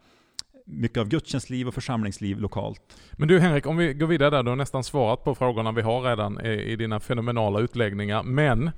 mycket 0.65 0.99
av 0.99 1.09
gudstjänstliv 1.09 1.69
och 1.69 1.75
församlingsliv 1.75 2.41
lokalt. 2.41 2.97
Men 3.13 3.29
du 3.29 3.41
Henrik, 3.41 3.67
om 3.67 3.77
vi 3.77 3.95
går 3.95 4.07
vidare 4.07 4.31
där, 4.31 4.43
du 4.43 4.49
har 4.49 4.57
nästan 4.57 4.85
svarat 4.85 5.25
på 5.25 5.35
frågorna 5.35 5.73
vi 5.73 5.83
har 5.83 6.03
redan 6.03 6.41
i 6.41 6.77
dina 6.77 7.01
fenomenala 7.01 7.61
utläggningar. 7.61 8.23
Men 8.23 8.71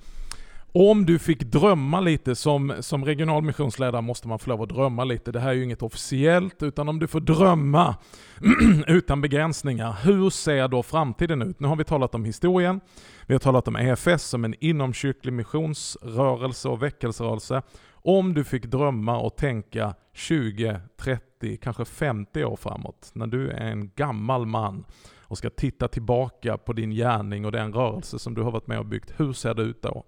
om 0.75 1.07
du 1.07 1.19
fick 1.19 1.41
drömma 1.43 2.01
lite, 2.01 2.35
som, 2.35 2.75
som 2.81 3.05
regional 3.05 3.43
missionsledare 3.43 4.03
måste 4.03 4.29
man 4.29 4.39
få 4.39 4.51
lov 4.51 4.63
att 4.63 4.69
drömma 4.69 5.05
lite. 5.05 5.33
Det 5.33 5.41
här 5.41 5.49
är 5.49 5.55
ju 5.55 5.65
inget 5.65 5.83
officiellt, 5.83 6.63
utan 6.63 6.89
om 6.89 6.99
du 6.99 7.07
får 7.07 7.21
drömma 7.21 7.97
utan 8.87 9.21
begränsningar. 9.21 9.97
Hur 10.05 10.31
ser 10.31 10.69
då 10.69 10.83
framtiden 10.83 11.43
ut? 11.43 11.61
Nu 11.61 11.69
har 11.69 11.77
vi 11.77 11.85
talat 11.85 12.15
om 12.15 12.25
historien, 12.25 12.81
vi 13.27 13.35
har 13.35 13.39
talat 13.39 13.69
om 13.69 13.77
EFS 13.77 14.23
som 14.25 14.45
en 14.45 14.55
inomkyrklig 14.61 15.33
missionsrörelse 15.33 16.69
och 16.69 16.83
väckelserörelse. 16.83 17.63
Om 18.05 18.35
du 18.35 18.45
fick 18.45 18.67
drömma 18.67 19.19
och 19.19 19.37
tänka 19.37 19.95
20, 20.13 20.81
30, 20.97 21.57
kanske 21.57 21.85
50 21.85 22.45
år 22.45 22.57
framåt, 22.57 23.11
när 23.15 23.27
du 23.27 23.51
är 23.51 23.71
en 23.71 23.91
gammal 23.97 24.47
man 24.47 24.85
och 25.21 25.39
ska 25.39 25.51
titta 25.51 25.89
tillbaka 25.89 26.59
på 26.59 26.73
din 26.73 26.91
gärning 26.91 27.45
och 27.45 27.53
den 27.53 27.73
rörelse 27.73 28.19
som 28.19 28.35
du 28.35 28.43
har 28.43 28.51
varit 28.51 28.67
med 28.67 28.79
och 28.79 28.87
byggt. 28.87 29.13
Hur 29.17 29.33
ser 29.33 29.55
det 29.55 29.63
ut 29.63 29.83
då? 29.83 30.05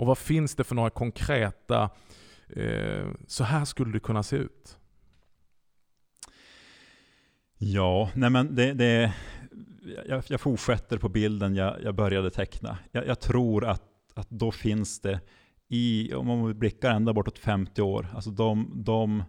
Och 0.00 0.06
vad 0.06 0.18
finns 0.18 0.54
det 0.54 0.64
för 0.64 0.74
några 0.74 0.90
konkreta 0.90 1.90
eh, 2.48 3.08
så 3.26 3.44
här 3.44 3.64
skulle 3.64 3.92
det 3.92 4.00
kunna 4.00 4.22
se 4.22 4.36
ut. 4.36 4.78
Ja, 7.58 8.10
nej 8.14 8.30
men 8.30 8.54
det, 8.54 8.72
det 8.72 9.14
jag, 10.06 10.22
jag 10.26 10.40
fortsätter 10.40 10.98
på 10.98 11.08
bilden 11.08 11.54
jag, 11.54 11.82
jag 11.82 11.94
började 11.94 12.30
teckna. 12.30 12.78
Jag, 12.92 13.06
jag, 13.06 13.20
tror 13.20 13.64
att, 13.64 13.82
att 14.14 14.30
då 14.30 14.52
finns 14.52 15.00
det, 15.00 15.20
i, 15.68 16.14
om 16.14 16.26
man 16.26 16.58
blickar 16.58 16.90
ända 16.90 17.12
bortåt 17.12 17.38
50 17.38 17.82
år, 17.82 18.06
alltså 18.14 18.30
de, 18.30 18.72
de, 18.74 19.24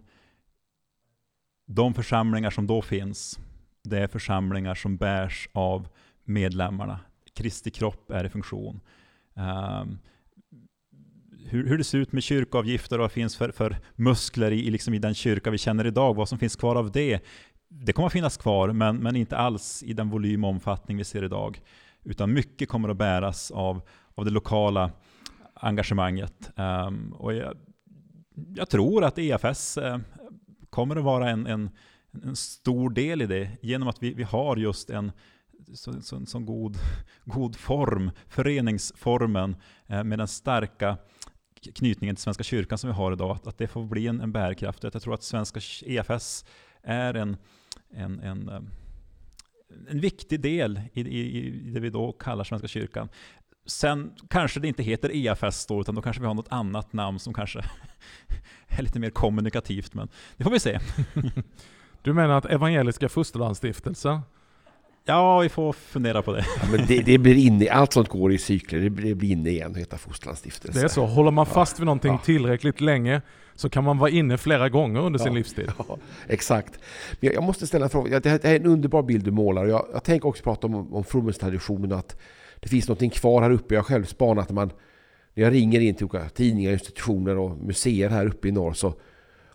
de 1.66 1.94
församlingar 1.94 2.50
som 2.50 2.66
då 2.66 2.82
finns, 2.82 3.38
det 3.82 3.98
är 3.98 4.08
församlingar 4.08 4.74
som 4.74 4.96
bärs 4.96 5.48
av 5.52 5.88
medlemmarna. 6.24 7.00
Kristi 7.34 7.70
kropp 7.70 8.10
är 8.10 8.24
i 8.24 8.28
funktion. 8.28 8.80
Um, 9.34 9.98
hur, 11.52 11.66
hur, 11.68 11.78
det 11.78 11.84
ser 11.84 11.98
ut 11.98 12.12
med 12.12 12.22
kyrkoavgifter 12.22 12.96
och 12.96 13.00
vad 13.00 13.10
det 13.10 13.14
finns 13.14 13.36
för, 13.36 13.50
för 13.50 13.76
muskler 13.96 14.50
i, 14.50 14.70
liksom 14.70 14.94
i 14.94 14.98
den 14.98 15.14
kyrka 15.14 15.50
vi 15.50 15.58
känner 15.58 15.86
idag, 15.86 16.14
vad 16.14 16.28
som 16.28 16.38
finns 16.38 16.56
kvar 16.56 16.76
av 16.76 16.92
det, 16.92 17.20
det 17.68 17.92
kommer 17.92 18.06
att 18.06 18.12
finnas 18.12 18.36
kvar, 18.36 18.72
men, 18.72 18.96
men 18.96 19.16
inte 19.16 19.36
alls 19.36 19.82
i 19.82 19.92
den 19.92 20.10
volym 20.10 20.44
och 20.44 20.50
omfattning 20.50 20.96
vi 20.96 21.04
ser 21.04 21.24
idag. 21.24 21.60
Utan 22.04 22.32
mycket 22.32 22.68
kommer 22.68 22.88
att 22.88 22.96
bäras 22.96 23.50
av, 23.50 23.82
av 24.14 24.24
det 24.24 24.30
lokala 24.30 24.90
engagemanget. 25.54 26.50
Um, 26.56 27.12
och 27.12 27.34
jag, 27.34 27.56
jag, 28.56 28.68
tror 28.68 29.04
att 29.04 29.18
EFS 29.18 29.78
uh, 29.78 29.84
eh, 29.84 29.98
kommer 30.70 30.96
att 30.96 31.04
vara 31.04 31.30
en, 31.30 31.46
en, 31.46 31.70
en, 32.24 32.36
stor 32.36 32.90
del 32.90 33.22
i 33.22 33.26
det, 33.26 33.50
genom 33.62 33.88
att 33.88 34.02
vi, 34.02 34.14
vi 34.14 34.22
har 34.22 34.56
just 34.56 34.90
en 34.90 35.12
så, 35.74 36.02
så, 36.02 36.26
så 36.26 36.38
god, 36.38 36.76
god 37.24 37.56
form, 37.56 38.10
föreningsformen, 38.28 39.56
uh, 39.90 40.04
med 40.04 40.18
den 40.18 40.28
starka 40.28 40.96
knytningen 41.74 42.16
till 42.16 42.22
Svenska 42.22 42.44
kyrkan 42.44 42.78
som 42.78 42.90
vi 42.90 42.94
har 42.94 43.12
idag, 43.12 43.30
att, 43.30 43.46
att 43.46 43.58
det 43.58 43.66
får 43.66 43.84
bli 43.84 44.06
en, 44.06 44.20
en 44.20 44.32
bärkraft. 44.32 44.82
Jag 44.82 45.02
tror 45.02 45.14
att 45.14 45.22
Svenska 45.22 45.60
EFS 45.86 46.44
är 46.82 47.14
en, 47.14 47.36
en, 47.90 48.20
en, 48.20 48.48
eh, 48.48 48.60
en 49.88 50.00
viktig 50.00 50.40
del 50.40 50.80
i, 50.92 51.00
i, 51.00 51.46
i 51.46 51.70
det 51.70 51.80
vi 51.80 51.90
då 51.90 52.12
kallar 52.12 52.44
Svenska 52.44 52.68
kyrkan. 52.68 53.08
Sen 53.66 54.12
kanske 54.30 54.60
det 54.60 54.68
inte 54.68 54.82
heter 54.82 55.10
EFS 55.14 55.66
då, 55.66 55.80
utan 55.80 55.94
då 55.94 56.02
kanske 56.02 56.22
vi 56.22 56.26
har 56.26 56.34
något 56.34 56.52
annat 56.52 56.92
namn 56.92 57.18
som 57.18 57.34
kanske 57.34 57.58
är 58.66 58.82
lite 58.82 58.98
mer 59.00 59.10
kommunikativt, 59.10 59.94
men 59.94 60.08
det 60.36 60.44
får 60.44 60.50
vi 60.50 60.60
se. 60.60 60.78
Du 62.02 62.12
menar 62.12 62.38
att 62.38 62.44
Evangeliska 62.44 63.08
Fosterlandsstiftelsen 63.08 64.20
Ja, 65.04 65.38
vi 65.38 65.48
får 65.48 65.72
fundera 65.72 66.22
på 66.22 66.32
det. 66.32 66.44
Ja, 66.60 66.68
men 66.76 66.86
det, 66.86 67.02
det, 67.02 67.18
blir 67.18 67.34
inne, 67.34 67.70
allt 67.70 67.92
sånt 67.92 68.08
går 68.08 68.32
i 68.32 68.38
cykler, 68.38 68.78
det 68.78 68.90
blir, 68.90 69.08
det 69.08 69.14
blir 69.14 69.30
inne 69.30 69.50
igen 69.50 69.70
och 69.70 69.78
heter 69.78 69.96
Fosterlandsstiftelse. 69.96 70.78
Det 70.80 70.84
är 70.84 70.88
så, 70.88 71.06
håller 71.06 71.30
man 71.30 71.46
fast 71.46 71.78
vid 71.78 71.86
någonting 71.86 72.12
ja. 72.12 72.18
tillräckligt 72.24 72.80
länge 72.80 73.22
så 73.54 73.70
kan 73.70 73.84
man 73.84 73.98
vara 73.98 74.10
inne 74.10 74.38
flera 74.38 74.68
gånger 74.68 75.00
under 75.00 75.18
sin 75.18 75.34
livstid. 75.34 75.72
Ja, 75.88 75.98
exakt. 76.28 76.78
Men 77.20 77.32
jag 77.32 77.42
måste 77.42 77.66
ställa 77.66 77.84
en 77.84 77.90
fråga, 77.90 78.20
det 78.20 78.44
är 78.44 78.56
en 78.56 78.66
underbar 78.66 79.02
bild 79.02 79.24
du 79.24 79.30
målar. 79.30 79.66
Jag, 79.66 79.86
jag 79.92 80.04
tänker 80.04 80.28
också 80.28 80.42
prata 80.42 80.66
om, 80.66 80.94
om 80.94 81.04
Frommelstraditionen, 81.04 81.92
att 81.92 82.16
det 82.60 82.68
finns 82.68 82.88
någonting 82.88 83.10
kvar 83.10 83.42
här 83.42 83.50
uppe. 83.50 83.74
Jag 83.74 83.80
har 83.80 83.84
själv 83.84 84.04
spanat 84.04 84.48
när 84.48 84.54
man 84.54 84.70
när 85.34 85.44
jag 85.44 85.52
ringer 85.52 85.80
in 85.80 85.94
till 85.94 86.06
olika 86.06 86.28
tidningar, 86.28 86.72
institutioner 86.72 87.38
och 87.38 87.58
museer 87.58 88.08
här 88.08 88.26
uppe 88.26 88.48
i 88.48 88.52
norr 88.52 88.72
så 88.72 88.94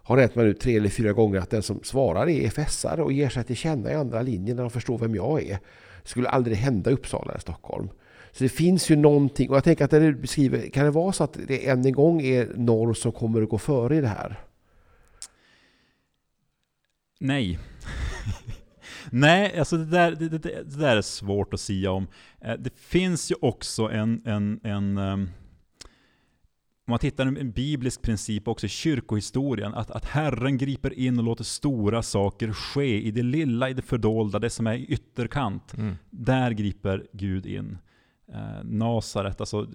har 0.07 0.17
rätt 0.17 0.35
mig 0.35 0.45
nu 0.45 0.53
tre 0.53 0.77
eller 0.77 0.89
fyra 0.89 1.13
gånger 1.13 1.39
att 1.39 1.49
den 1.49 1.63
som 1.63 1.79
svarar 1.83 2.29
är 2.29 2.49
FSR 2.49 2.99
och 2.99 3.11
ger 3.11 3.29
sig 3.29 3.43
till 3.43 3.55
känna 3.55 3.91
i 3.91 3.95
andra 3.95 4.21
linjen 4.21 4.55
när 4.55 4.63
de 4.63 4.69
förstår 4.69 4.97
vem 4.97 5.15
jag 5.15 5.43
är. 5.43 5.59
Det 6.03 6.09
skulle 6.09 6.29
aldrig 6.29 6.57
hända 6.57 6.91
i 6.91 6.93
Uppsala 6.93 7.31
eller 7.31 7.39
Stockholm. 7.39 7.89
Så 8.31 8.43
det 8.43 8.49
finns 8.49 8.91
ju 8.91 8.95
någonting, 8.95 9.49
och 9.49 9.55
jag 9.55 9.63
tänker 9.63 9.85
att 9.85 9.91
det 9.91 9.99
du 9.99 10.15
beskriver, 10.15 10.69
kan 10.69 10.85
det 10.85 10.91
vara 10.91 11.11
så 11.11 11.23
att 11.23 11.37
det 11.47 11.67
än 11.67 11.85
en 11.85 11.91
gång 11.93 12.21
är 12.21 12.51
norr 12.55 12.93
som 12.93 13.11
kommer 13.11 13.41
att 13.41 13.49
gå 13.49 13.57
före 13.57 13.95
i 13.95 14.01
det 14.01 14.07
här? 14.07 14.39
Nej. 17.19 17.59
Nej, 19.11 19.59
alltså 19.59 19.77
det 19.77 19.85
där, 19.85 20.11
det, 20.11 20.29
det, 20.29 20.37
det, 20.37 20.79
där 20.79 20.97
är 20.97 21.01
svårt 21.01 21.53
att 21.53 21.59
säga 21.59 21.91
om. 21.91 22.07
Eh, 22.41 22.53
det 22.59 22.73
finns 22.77 23.31
ju 23.31 23.35
också 23.41 23.83
en, 23.83 24.21
en, 24.25 24.59
en 24.63 24.97
ehm, 24.97 25.29
om 26.87 26.91
man 26.91 26.99
tittar 26.99 27.25
en 27.25 27.51
biblisk 27.51 28.01
princip 28.01 28.47
också 28.47 28.65
i 28.65 28.69
kyrkohistorien, 28.69 29.73
att, 29.73 29.91
att 29.91 30.05
Herren 30.05 30.57
griper 30.57 30.93
in 30.93 31.17
och 31.17 31.23
låter 31.23 31.43
stora 31.43 32.03
saker 32.03 32.51
ske 32.53 33.01
i 33.01 33.11
det 33.11 33.23
lilla, 33.23 33.69
i 33.69 33.73
det 33.73 33.81
fördolda, 33.81 34.39
det 34.39 34.49
som 34.49 34.67
är 34.67 34.73
i 34.73 34.85
ytterkant. 34.85 35.73
Mm. 35.73 35.95
Där 36.09 36.51
griper 36.51 37.07
Gud 37.13 37.45
in. 37.45 37.77
Eh, 38.33 38.63
Nasaret, 38.63 39.39
alltså 39.39 39.67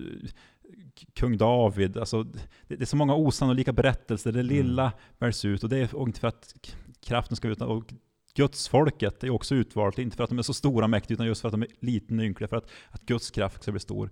kung 1.14 1.36
David, 1.36 1.96
alltså, 1.96 2.22
det, 2.22 2.40
det, 2.66 2.80
är 2.80 2.86
så 2.86 2.96
många 2.96 3.14
osannolika 3.14 3.72
berättelser, 3.72 4.32
det 4.32 4.42
lilla 4.42 4.82
mm. 4.82 4.94
bärs 5.18 5.44
ut, 5.44 5.62
och 5.62 5.68
det 5.68 5.78
är 5.78 6.02
inte 6.02 6.20
för 6.20 6.28
att 6.28 6.54
kraften 7.00 7.36
ska 7.36 7.48
ut, 7.48 7.60
och 7.60 7.92
Gudsfolket 8.34 9.24
är 9.24 9.30
också 9.30 9.54
utvalt, 9.54 9.98
inte 9.98 10.16
för 10.16 10.24
att 10.24 10.30
de 10.30 10.38
är 10.38 10.42
så 10.42 10.54
stora 10.54 10.84
och 10.84 10.90
mäktiga, 10.90 11.14
utan 11.14 11.26
just 11.26 11.40
för 11.40 11.48
att 11.48 11.52
de 11.52 11.62
är 11.62 11.68
liten 11.80 12.18
och 12.18 12.24
ynkliga, 12.24 12.48
för 12.48 12.56
att, 12.56 12.70
att 12.90 13.02
Guds 13.02 13.30
kraft 13.30 13.62
ska 13.62 13.72
bli 13.72 13.80
stor. 13.80 14.10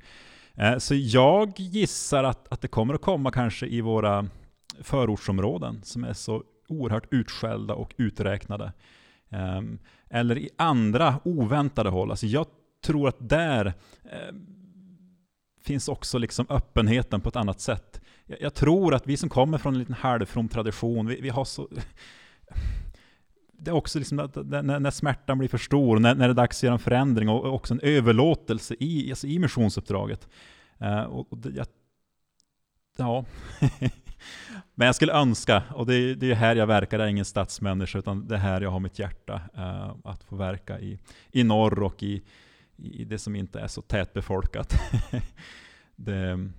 Eh, 0.60 0.78
så 0.78 0.94
jag 0.94 1.52
gissar 1.56 2.24
att, 2.24 2.52
att 2.52 2.60
det 2.60 2.68
kommer 2.68 2.94
att 2.94 3.00
komma 3.00 3.30
kanske 3.30 3.66
i 3.66 3.80
våra 3.80 4.26
förortsområden 4.80 5.80
som 5.82 6.04
är 6.04 6.12
så 6.12 6.42
oerhört 6.68 7.06
utskällda 7.10 7.74
och 7.74 7.94
uträknade. 7.96 8.72
Ehm, 9.30 9.78
eller 10.10 10.38
i 10.38 10.50
andra 10.56 11.20
oväntade 11.24 11.90
håll. 11.90 12.10
Alltså 12.10 12.26
jag 12.26 12.46
tror 12.84 13.08
att 13.08 13.28
där 13.28 13.74
ehm, 14.04 14.46
finns 15.62 15.88
också 15.88 16.18
liksom 16.18 16.46
öppenheten 16.48 17.20
på 17.20 17.28
ett 17.28 17.36
annat 17.36 17.60
sätt. 17.60 18.00
Jag, 18.40 18.54
tror 18.54 18.94
att 18.94 19.06
vi 19.06 19.16
som 19.16 19.28
kommer 19.28 19.58
från 19.58 19.74
en 19.74 19.78
liten 19.78 19.94
halvfrom 19.94 20.48
tradition, 20.48 21.06
vi, 21.06 21.20
vi 21.20 21.28
har 21.28 21.44
så 21.44 21.68
det 23.60 23.70
är 23.70 23.74
också 23.74 23.98
liksom 23.98 24.30
när, 24.44 24.80
när 24.80 24.90
smärtan 24.90 25.38
blir 25.38 25.48
för 25.48 25.58
stor, 25.58 25.98
när, 25.98 26.14
när 26.14 26.28
det 26.28 26.32
är 26.32 26.34
dags 26.34 26.58
att 26.58 26.62
göra 26.62 26.72
en 26.72 26.78
förändring 26.78 27.28
och 27.28 27.54
också 27.54 27.74
en 27.74 27.80
överlåtelse 27.80 28.74
i, 28.80 29.10
alltså 29.10 29.26
i 29.26 29.38
missionsuppdraget. 29.38 30.28
Uh, 30.82 31.02
och, 31.02 31.32
och 31.32 31.38
det, 31.38 31.50
jag, 31.50 31.66
ja. 32.96 33.24
Men 34.74 34.86
jag 34.86 34.94
skulle 34.94 35.12
önska, 35.12 35.62
och 35.74 35.86
det, 35.86 36.14
det 36.14 36.30
är 36.30 36.34
här 36.34 36.56
jag 36.56 36.66
verkar, 36.66 36.98
jag 36.98 37.06
är 37.06 37.10
ingen 37.10 37.24
stadsmänniska, 37.24 37.98
utan 37.98 38.28
det 38.28 38.34
är 38.34 38.38
här 38.38 38.60
jag 38.60 38.70
har 38.70 38.80
mitt 38.80 38.98
hjärta, 38.98 39.40
uh, 39.58 39.96
att 40.04 40.24
få 40.24 40.36
verka 40.36 40.80
i, 40.80 40.98
i 41.32 41.44
norr 41.44 41.82
och 41.82 42.02
i, 42.02 42.22
i 42.76 43.04
det 43.04 43.18
som 43.18 43.36
inte 43.36 43.60
är 43.60 43.66
så 43.66 43.82
tätbefolkat. 43.82 44.74
det, 45.96 46.50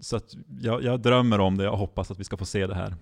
så 0.00 0.16
att 0.16 0.34
jag, 0.60 0.82
jag 0.82 1.00
drömmer 1.00 1.40
om 1.40 1.56
det 1.56 1.68
och 1.68 1.78
hoppas 1.78 2.10
att 2.10 2.20
vi 2.20 2.24
ska 2.24 2.36
få 2.36 2.46
se 2.46 2.66
det 2.66 2.74
här. 2.74 2.94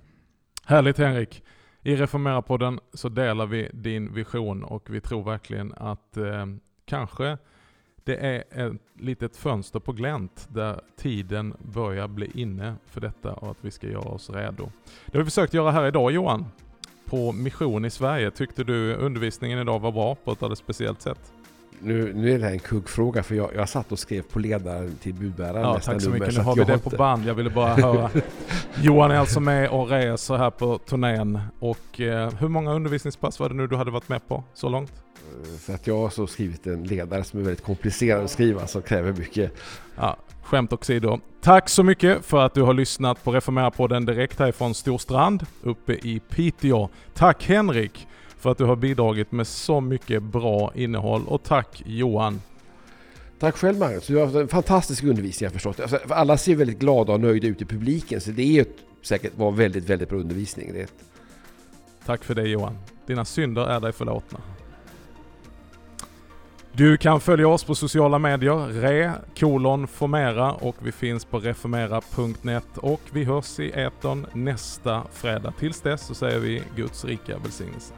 Härligt 0.64 0.99
Henrik. 0.99 1.42
I 1.88 1.96
Reformera-podden 1.96 2.81
så 2.92 3.09
delar 3.09 3.46
vi 3.46 3.70
din 3.72 4.14
vision 4.14 4.64
och 4.64 4.90
vi 4.90 5.01
tror 5.01 5.24
verkligen 5.24 5.74
att 5.77 6.16
eh, 6.16 6.46
kanske 6.85 7.38
det 8.05 8.16
är 8.16 8.66
ett 8.66 8.83
litet 8.94 9.37
fönster 9.37 9.81
på 9.81 9.92
glänt 9.92 10.48
där 10.51 10.81
tiden 10.96 11.55
börjar 11.59 12.09
bli 12.09 12.31
inne 12.35 12.74
för 12.87 13.01
detta 13.01 13.33
och 13.33 13.51
att 13.51 13.57
vi 13.61 13.70
ska 13.70 13.87
göra 13.87 14.09
oss 14.09 14.31
redo. 14.31 14.70
Det 15.07 15.18
har 15.18 15.24
vi 15.24 15.31
försökt 15.31 15.55
göra 15.55 15.70
här 15.70 15.87
idag 15.87 16.12
Johan. 16.12 16.46
På 17.05 17.33
Mission 17.33 17.85
i 17.85 17.90
Sverige. 17.90 18.31
Tyckte 18.31 18.64
du 18.64 18.94
undervisningen 18.94 19.59
idag 19.59 19.79
var 19.79 19.92
bra 19.92 20.14
på 20.14 20.33
ett 20.33 20.42
alldeles 20.42 20.59
speciellt 20.59 21.03
sätt? 21.03 21.33
Nu, 21.80 22.12
nu 22.14 22.34
är 22.34 22.38
det 22.38 22.44
här 22.44 22.52
en 22.52 22.58
kuggfråga 22.58 23.22
för 23.22 23.34
jag, 23.34 23.50
jag 23.54 23.68
satt 23.68 23.92
och 23.92 23.98
skrev 23.98 24.22
på 24.22 24.38
ledaren 24.38 24.96
till 25.02 25.14
budbäraren 25.14 25.62
Ja, 25.62 25.80
tack 25.80 26.02
så 26.02 26.10
mycket. 26.10 26.36
Nu 26.36 26.42
har 26.42 26.56
vi 26.56 26.64
det 26.64 26.78
på 26.78 26.90
band. 26.90 27.26
Jag 27.26 27.34
ville 27.34 27.50
bara 27.50 27.74
höra. 27.74 28.10
Johan 28.82 29.10
är 29.10 29.16
alltså 29.16 29.40
med 29.40 29.68
och 29.70 29.90
reser 29.90 30.36
här 30.36 30.50
på 30.50 30.78
turnén. 30.78 31.40
Och 31.58 32.00
eh, 32.00 32.30
hur 32.38 32.48
många 32.48 32.72
undervisningspass 32.72 33.40
var 33.40 33.48
det 33.48 33.54
nu 33.54 33.66
du 33.66 33.76
hade 33.76 33.90
varit 33.90 34.08
med 34.08 34.28
på 34.28 34.44
så 34.54 34.68
långt? 34.68 34.92
Eh, 34.92 35.58
för 35.58 35.74
att 35.74 35.86
jag 35.86 35.96
har 35.96 36.10
så 36.10 36.26
skrivit 36.26 36.66
en 36.66 36.84
ledare 36.84 37.24
som 37.24 37.40
är 37.40 37.44
väldigt 37.44 37.64
komplicerad 37.64 38.24
att 38.24 38.30
skriva 38.30 38.66
som 38.66 38.82
kräver 38.82 39.12
mycket. 39.12 39.52
Ja, 39.96 40.16
skämt 40.42 40.72
åsido. 40.72 41.20
Tack 41.42 41.68
så 41.68 41.82
mycket 41.82 42.24
för 42.24 42.46
att 42.46 42.54
du 42.54 42.62
har 42.62 42.74
lyssnat 42.74 43.24
på 43.24 43.32
Reformera-podden 43.32 44.06
direkt 44.06 44.38
härifrån 44.38 44.74
Storstrand 44.74 45.46
uppe 45.62 45.92
i 45.92 46.20
Piteå. 46.30 46.88
Tack 47.14 47.46
Henrik 47.48 48.06
för 48.38 48.51
att 48.51 48.59
du 48.59 48.64
har 48.64 48.77
bidragit 48.77 49.33
med 49.33 49.46
så 49.46 49.81
mycket 49.81 50.22
bra 50.22 50.72
innehåll 50.74 51.22
och 51.27 51.42
tack 51.42 51.83
Johan. 51.87 52.40
Tack 53.38 53.57
själv 53.57 53.79
Magnus. 53.79 54.07
Du 54.07 54.16
har 54.16 54.24
haft 54.24 54.37
en 54.37 54.48
fantastisk 54.48 55.05
undervisning 55.05 55.44
jag 55.44 55.53
förstått. 55.53 55.81
Alltså, 55.81 55.98
alla 56.09 56.37
ser 56.37 56.55
väldigt 56.57 56.79
glada 56.79 57.12
och 57.12 57.20
nöjda 57.20 57.48
ut 57.48 57.62
i 57.62 57.64
publiken 57.64 58.20
så 58.20 58.31
det 58.31 58.42
är 58.42 58.53
ju 58.53 58.64
säkert 59.03 59.38
var 59.38 59.51
väldigt, 59.51 59.85
väldigt 59.85 60.09
bra 60.09 60.18
undervisning. 60.18 60.72
Det 60.72 60.92
Tack 62.07 62.24
för 62.24 62.35
det 62.35 62.48
Johan. 62.48 62.79
Dina 63.07 63.24
synder 63.24 63.66
är 63.66 63.81
dig 63.81 63.92
förlåtna. 63.92 64.40
Du 66.72 66.96
kan 66.96 67.20
följa 67.20 67.48
oss 67.48 67.64
på 67.64 67.74
sociala 67.74 68.18
medier, 68.18 68.66
re, 68.66 69.12
kolon, 69.38 69.87
formera 69.87 70.53
och 70.53 70.77
vi 70.83 70.92
finns 70.92 71.24
på 71.24 71.38
reformera.net 71.38 72.79
och 72.79 73.01
vi 73.12 73.24
hörs 73.24 73.61
i 73.61 73.70
etern 73.70 74.27
nästa 74.33 75.03
fredag. 75.12 75.53
Tills 75.59 75.81
dess 75.81 76.07
så 76.07 76.14
säger 76.14 76.38
vi 76.38 76.62
Guds 76.77 77.05
rika 77.05 77.38
välsignelse. 77.38 77.94